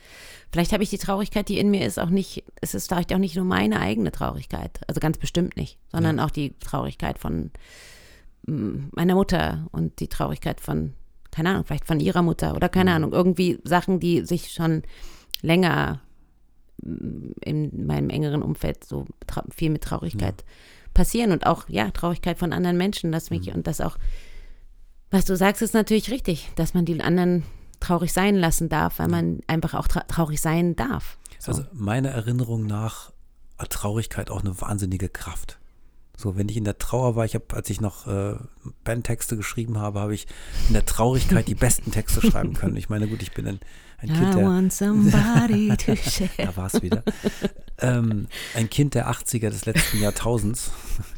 [0.53, 3.19] vielleicht habe ich die Traurigkeit, die in mir ist, auch nicht, es ist vielleicht auch
[3.19, 6.25] nicht nur meine eigene Traurigkeit, also ganz bestimmt nicht, sondern ja.
[6.25, 7.51] auch die Traurigkeit von
[8.47, 10.95] mm, meiner Mutter und die Traurigkeit von
[11.31, 12.97] keine Ahnung, vielleicht von ihrer Mutter oder keine mhm.
[12.97, 14.83] Ahnung, irgendwie Sachen, die sich schon
[15.43, 16.01] länger
[16.83, 19.07] in meinem engeren Umfeld so
[19.51, 20.53] viel mit Traurigkeit ja.
[20.95, 23.57] passieren und auch, ja, Traurigkeit von anderen Menschen, dass mich mhm.
[23.57, 23.99] und das auch,
[25.11, 27.45] was du sagst, ist natürlich richtig, dass man die anderen
[27.81, 31.19] traurig sein lassen darf, weil man einfach auch tra traurig sein darf.
[31.39, 31.53] So.
[31.53, 33.13] Also meiner Erinnerung nach
[33.59, 35.60] hat Traurigkeit auch eine wahnsinnige Kraft.
[36.21, 38.35] So, wenn ich in der Trauer war, ich habe, als ich noch äh,
[38.85, 40.27] Bandtexte geschrieben habe, habe ich
[40.69, 42.77] in der Traurigkeit die besten Texte schreiben können.
[42.77, 43.61] Ich meine, gut, ich bin ein,
[43.97, 44.45] ein Kind der.
[44.45, 46.29] Want somebody to share.
[46.37, 47.03] da war es wieder.
[47.79, 50.73] Ähm, ein Kind der 80er des letzten Jahrtausends.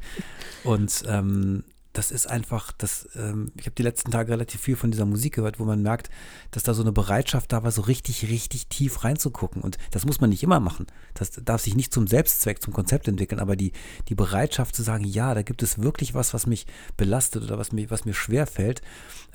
[0.63, 4.91] Und ähm, das ist einfach, das, ähm, ich habe die letzten Tage relativ viel von
[4.91, 6.09] dieser Musik gehört, wo man merkt,
[6.51, 9.61] dass da so eine Bereitschaft da war, so richtig, richtig tief reinzugucken.
[9.63, 10.87] Und das muss man nicht immer machen.
[11.15, 13.73] Das darf sich nicht zum Selbstzweck, zum Konzept entwickeln, aber die,
[14.09, 17.73] die Bereitschaft zu sagen, ja, da gibt es wirklich was, was mich belastet oder was
[17.73, 18.81] mir, was mir schwer fällt.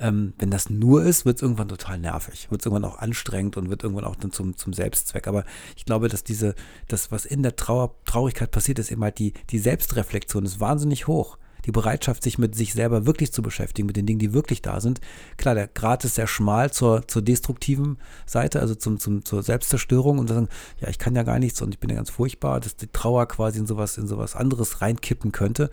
[0.00, 3.56] Ähm, wenn das nur ist, wird es irgendwann total nervig, wird es irgendwann auch anstrengend
[3.56, 5.28] und wird irgendwann auch dann zum, zum Selbstzweck.
[5.28, 5.44] Aber
[5.76, 6.56] ich glaube, dass diese,
[6.88, 11.06] das, was in der Trauer, Traurigkeit passiert, ist eben halt die, die Selbstreflexion ist wahnsinnig
[11.06, 11.38] hoch
[11.68, 14.80] die Bereitschaft, sich mit sich selber wirklich zu beschäftigen, mit den Dingen, die wirklich da
[14.80, 15.02] sind.
[15.36, 20.18] Klar, der Grad ist sehr schmal zur, zur destruktiven Seite, also zum, zum, zur Selbstzerstörung
[20.18, 20.48] und sagen,
[20.80, 23.28] ja, ich kann ja gar nichts und ich bin ja ganz furchtbar, dass die Trauer
[23.28, 25.70] quasi in sowas, in sowas anderes reinkippen könnte.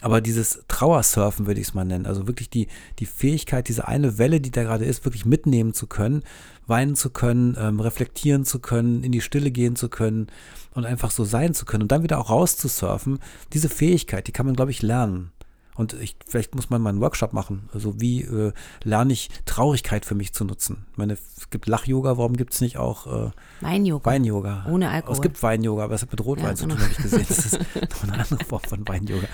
[0.00, 2.06] Aber dieses Trauersurfen würde ich es mal nennen.
[2.06, 2.66] Also wirklich die,
[2.98, 6.22] die Fähigkeit, diese eine Welle, die da gerade ist, wirklich mitnehmen zu können,
[6.66, 10.26] weinen zu können, ähm, reflektieren zu können, in die Stille gehen zu können
[10.74, 13.20] und einfach so sein zu können und dann wieder auch rauszusurfen.
[13.52, 15.30] Diese Fähigkeit, die kann man, glaube ich, lernen.
[15.74, 17.70] Und ich, vielleicht muss man mal einen Workshop machen.
[17.72, 18.52] Also wie äh,
[18.84, 20.84] lerne ich Traurigkeit für mich zu nutzen?
[20.92, 23.30] Ich meine, es gibt Lach-Yoga, warum gibt es nicht auch äh,
[23.62, 24.10] Wein-Yoga?
[24.10, 24.66] Wein-Yoga.
[24.68, 25.14] Ohne Alkohol.
[25.14, 26.82] Es gibt Wein-Yoga, aber es hat mit Rotwein ja, zu tun, genau.
[26.82, 27.24] habe ich gesehen.
[27.26, 27.58] Das ist
[27.90, 29.28] noch eine andere Form von Wein-Yoga.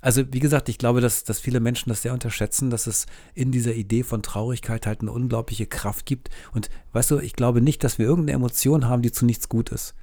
[0.00, 3.52] Also wie gesagt, ich glaube, dass, dass viele Menschen das sehr unterschätzen, dass es in
[3.52, 6.30] dieser Idee von Traurigkeit halt eine unglaubliche Kraft gibt.
[6.52, 9.70] Und weißt du, ich glaube nicht, dass wir irgendeine Emotion haben, die zu nichts gut
[9.70, 9.94] ist.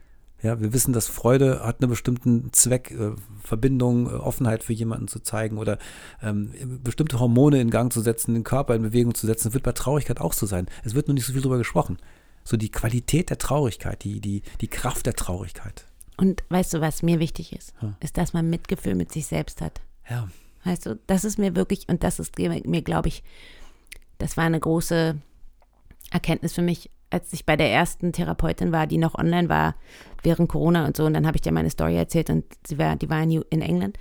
[0.43, 5.07] Ja, wir wissen, dass Freude hat einen bestimmten Zweck, äh, Verbindung, äh, Offenheit für jemanden
[5.07, 5.79] zu zeigen oder
[6.21, 6.51] ähm,
[6.83, 9.47] bestimmte Hormone in Gang zu setzen, den Körper in Bewegung zu setzen.
[9.47, 10.67] Das wird bei Traurigkeit auch so sein.
[10.83, 11.97] Es wird nur nicht so viel darüber gesprochen.
[12.43, 15.85] So die Qualität der Traurigkeit, die, die, die Kraft der Traurigkeit.
[16.17, 17.73] Und weißt du, was mir wichtig ist?
[17.81, 17.95] Ja.
[17.99, 19.81] Ist, dass man Mitgefühl mit sich selbst hat.
[20.09, 20.27] Ja.
[20.63, 23.23] Weißt du, das ist mir wirklich, und das ist mir, glaube ich,
[24.17, 25.15] das war eine große
[26.11, 29.75] Erkenntnis für mich, als ich bei der ersten Therapeutin war, die noch online war
[30.23, 31.05] während Corona und so.
[31.05, 33.61] Und dann habe ich dir meine Story erzählt und sie war, die war in, in
[33.61, 33.97] England.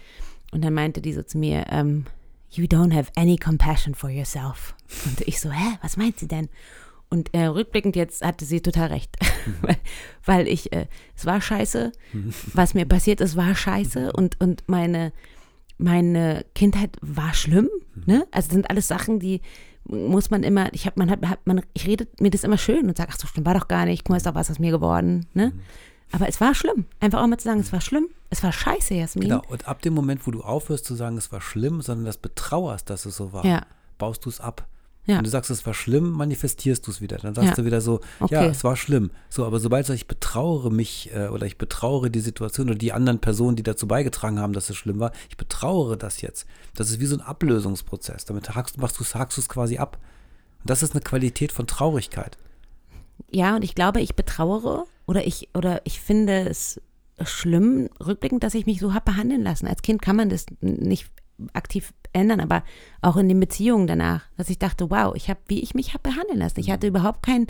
[0.52, 2.06] Und dann meinte die so zu mir, um, ähm,
[2.48, 4.74] You don't have any compassion for yourself.
[5.04, 6.48] Und ich so, hä, was meint sie denn?
[7.10, 9.16] Und äh, rückblickend jetzt hatte sie total recht.
[9.46, 9.76] Mhm.
[10.24, 11.92] weil, ich, äh, es war scheiße.
[12.12, 12.34] Mhm.
[12.54, 14.12] Was mir passiert ist, war scheiße.
[14.12, 15.12] Und, und meine,
[15.78, 17.68] meine Kindheit war schlimm.
[17.94, 18.02] Mhm.
[18.06, 18.26] Ne?
[18.30, 19.40] Also sind alles Sachen, die,
[19.84, 22.88] muss man immer, ich habe, man hat, hat, man, ich rede mir das immer schön
[22.88, 24.58] und sage, ach so schlimm war doch gar nicht, guck mal, ist doch was aus
[24.58, 25.52] mir geworden, ne?
[25.54, 25.60] Mhm.
[26.12, 26.84] Aber es war schlimm.
[27.00, 29.28] Einfach auch mal zu sagen, es war schlimm, es war scheiße, Jasmin.
[29.28, 32.16] Genau, und ab dem Moment, wo du aufhörst zu sagen, es war schlimm, sondern das
[32.16, 33.66] betrauerst, dass es so war, ja.
[33.98, 34.68] baust du es ab.
[35.06, 35.16] Ja.
[35.18, 37.16] Wenn du sagst, es war schlimm, manifestierst du es wieder.
[37.18, 37.54] Dann sagst ja.
[37.54, 38.34] du wieder so, okay.
[38.34, 39.12] ja, es war schlimm.
[39.28, 43.20] So, aber sobald ich betrauere mich äh, oder ich betrauere die Situation oder die anderen
[43.20, 46.46] Personen, die dazu beigetragen haben, dass es schlimm war, ich betrauere das jetzt.
[46.74, 48.24] Das ist wie so ein Ablösungsprozess.
[48.24, 49.98] Damit hakst, machst du, hakst du es quasi ab.
[50.60, 52.36] Und das ist eine Qualität von Traurigkeit.
[53.30, 56.80] Ja, und ich glaube, ich betrauere oder ich, oder ich finde es
[57.22, 59.66] schlimm, rückblickend, dass ich mich so habe behandeln lassen.
[59.66, 61.08] Als Kind kann man das nicht
[61.52, 62.62] aktiv ändern, aber
[63.02, 66.10] auch in den Beziehungen danach, dass ich dachte, wow, ich habe, wie ich mich habe
[66.10, 66.60] behandeln lassen.
[66.60, 67.46] Ich hatte überhaupt kein,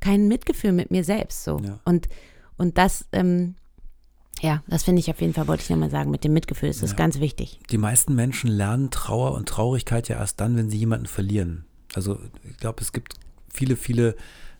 [0.00, 1.58] kein Mitgefühl mit mir selbst so.
[1.58, 1.78] Ja.
[1.84, 2.08] Und,
[2.56, 3.54] und das, ähm,
[4.40, 6.82] ja, das finde ich auf jeden Fall, wollte ich nochmal sagen, mit dem Mitgefühl ist
[6.82, 6.96] das ja.
[6.96, 7.60] ganz wichtig.
[7.70, 11.64] Die meisten Menschen lernen Trauer und Traurigkeit ja erst dann, wenn sie jemanden verlieren.
[11.94, 13.14] Also ich glaube, es gibt
[13.48, 14.14] viele, viele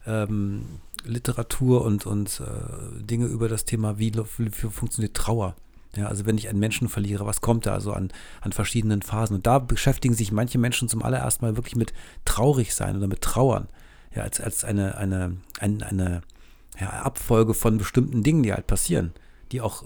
[0.07, 0.65] ähm,
[1.05, 5.55] Literatur und, und äh, Dinge über das Thema, wie, wie funktioniert Trauer.
[5.97, 9.37] Ja, also wenn ich einen Menschen verliere, was kommt da also an, an verschiedenen Phasen?
[9.37, 11.93] Und da beschäftigen sich manche Menschen zum allerersten Mal wirklich mit
[12.25, 13.69] traurig sein oder mit Trauern.
[14.15, 16.23] Ja, als, als eine, eine, eine, eine
[16.79, 19.13] ja, Abfolge von bestimmten Dingen, die halt passieren,
[19.53, 19.83] die auch,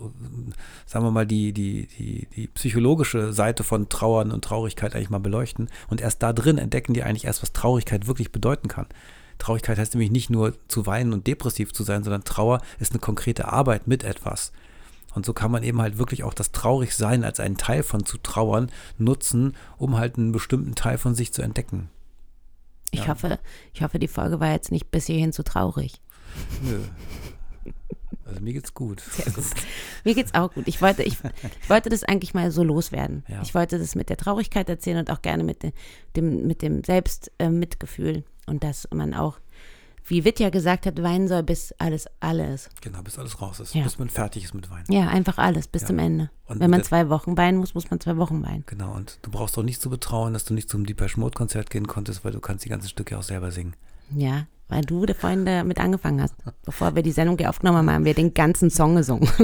[0.87, 5.19] sagen wir mal, die, die, die, die psychologische Seite von Trauern und Traurigkeit eigentlich mal
[5.19, 5.69] beleuchten.
[5.89, 8.87] Und erst da drin entdecken die eigentlich erst, was Traurigkeit wirklich bedeuten kann.
[9.39, 13.01] Traurigkeit heißt nämlich nicht nur zu weinen und depressiv zu sein, sondern Trauer ist eine
[13.01, 14.53] konkrete Arbeit mit etwas.
[15.15, 18.19] Und so kann man eben halt wirklich auch das Traurigsein als einen Teil von zu
[18.19, 21.91] trauern nutzen, um halt einen bestimmten Teil von sich zu entdecken.
[22.91, 23.09] Ich ja.
[23.09, 23.39] hoffe,
[23.73, 26.01] ich hoffe, die Folge war jetzt nicht bis hierhin zu traurig.
[26.63, 26.81] Nö.
[28.25, 29.01] Also mir geht's gut.
[29.01, 29.45] Sehr gut.
[30.05, 30.67] Mir geht's auch gut.
[30.67, 31.19] Ich wollte, ich,
[31.63, 33.25] ich wollte das eigentlich mal so loswerden.
[33.29, 33.43] Ja.
[33.43, 35.63] Ich wollte das mit der Traurigkeit erzählen und auch gerne mit
[36.17, 38.17] dem, mit dem Selbstmitgefühl.
[38.19, 39.39] Äh, und dass man auch
[40.05, 42.69] wie Witt ja gesagt hat, weinen soll, bis alles alles.
[42.81, 43.83] Genau, bis alles raus ist, ja.
[43.83, 44.87] bis man fertig ist mit Weinen.
[44.89, 45.89] Ja, einfach alles, bis ja.
[45.89, 46.31] zum Ende.
[46.47, 48.65] Und Wenn man zwei Wochen weinen muss, muss man zwei Wochen weinen.
[48.67, 51.71] Genau, und du brauchst auch nicht zu betrauen, dass du nicht zum Deeper Mode Konzert
[51.71, 53.75] gehen konntest, weil du kannst die ganzen Stücke auch selber singen.
[54.15, 56.35] Ja, weil du da vorhin damit angefangen hast.
[56.65, 59.29] Bevor wir die Sendung hier aufgenommen haben, haben wir den ganzen Song gesungen.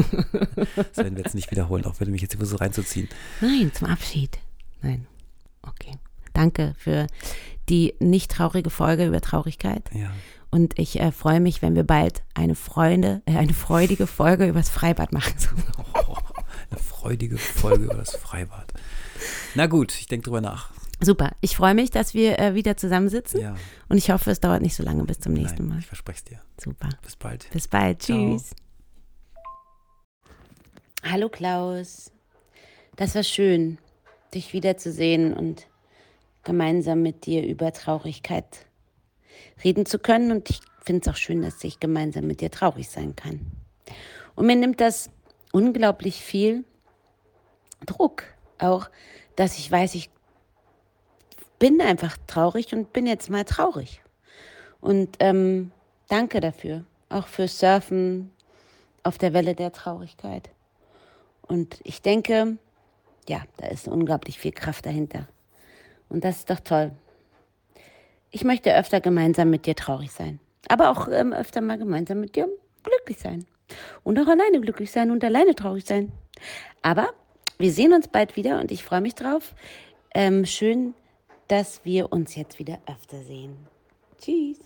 [0.74, 3.08] das werden wir jetzt nicht wiederholen, auch wenn du mich jetzt so reinzuziehen.
[3.40, 4.38] Nein, zum Abschied.
[4.82, 5.06] Nein.
[5.62, 5.92] Okay.
[6.32, 7.06] Danke für
[7.68, 9.90] die nicht traurige Folge über Traurigkeit.
[9.92, 10.10] Ja.
[10.50, 14.60] Und ich äh, freue mich, wenn wir bald eine Freunde, äh, eine freudige Folge über
[14.60, 15.34] das Freibad machen.
[15.94, 16.16] Oh,
[16.70, 18.72] eine freudige Folge über das Freibad.
[19.54, 20.70] Na gut, ich denke drüber nach.
[21.00, 21.32] Super.
[21.40, 23.40] Ich freue mich, dass wir äh, wieder zusammensitzen.
[23.40, 23.56] Ja.
[23.88, 25.78] Und ich hoffe, es dauert nicht so lange bis zum nächsten Nein, Mal.
[25.80, 26.40] Ich verspreche es dir.
[26.58, 26.88] Super.
[27.02, 27.48] Bis bald.
[27.50, 28.00] Bis bald.
[28.00, 28.50] Tschüss.
[31.04, 32.10] Hallo Klaus.
[32.96, 33.78] Das war schön,
[34.34, 35.68] dich wiederzusehen und
[36.48, 38.66] gemeinsam mit dir über Traurigkeit
[39.62, 40.32] reden zu können.
[40.32, 43.52] Und ich finde es auch schön, dass ich gemeinsam mit dir traurig sein kann.
[44.34, 45.10] Und mir nimmt das
[45.52, 46.64] unglaublich viel
[47.84, 48.24] Druck.
[48.58, 48.88] Auch,
[49.36, 50.10] dass ich weiß, ich
[51.58, 54.00] bin einfach traurig und bin jetzt mal traurig.
[54.80, 55.70] Und ähm,
[56.08, 56.84] danke dafür.
[57.10, 58.30] Auch fürs Surfen
[59.02, 60.48] auf der Welle der Traurigkeit.
[61.42, 62.56] Und ich denke,
[63.28, 65.28] ja, da ist unglaublich viel Kraft dahinter.
[66.08, 66.92] Und das ist doch toll.
[68.30, 70.38] Ich möchte öfter gemeinsam mit dir traurig sein.
[70.68, 72.48] Aber auch ähm, öfter mal gemeinsam mit dir
[72.82, 73.46] glücklich sein.
[74.02, 76.12] Und auch alleine glücklich sein und alleine traurig sein.
[76.82, 77.08] Aber
[77.58, 79.54] wir sehen uns bald wieder und ich freue mich drauf.
[80.14, 80.94] Ähm, schön,
[81.48, 83.56] dass wir uns jetzt wieder öfter sehen.
[84.20, 84.58] Tschüss.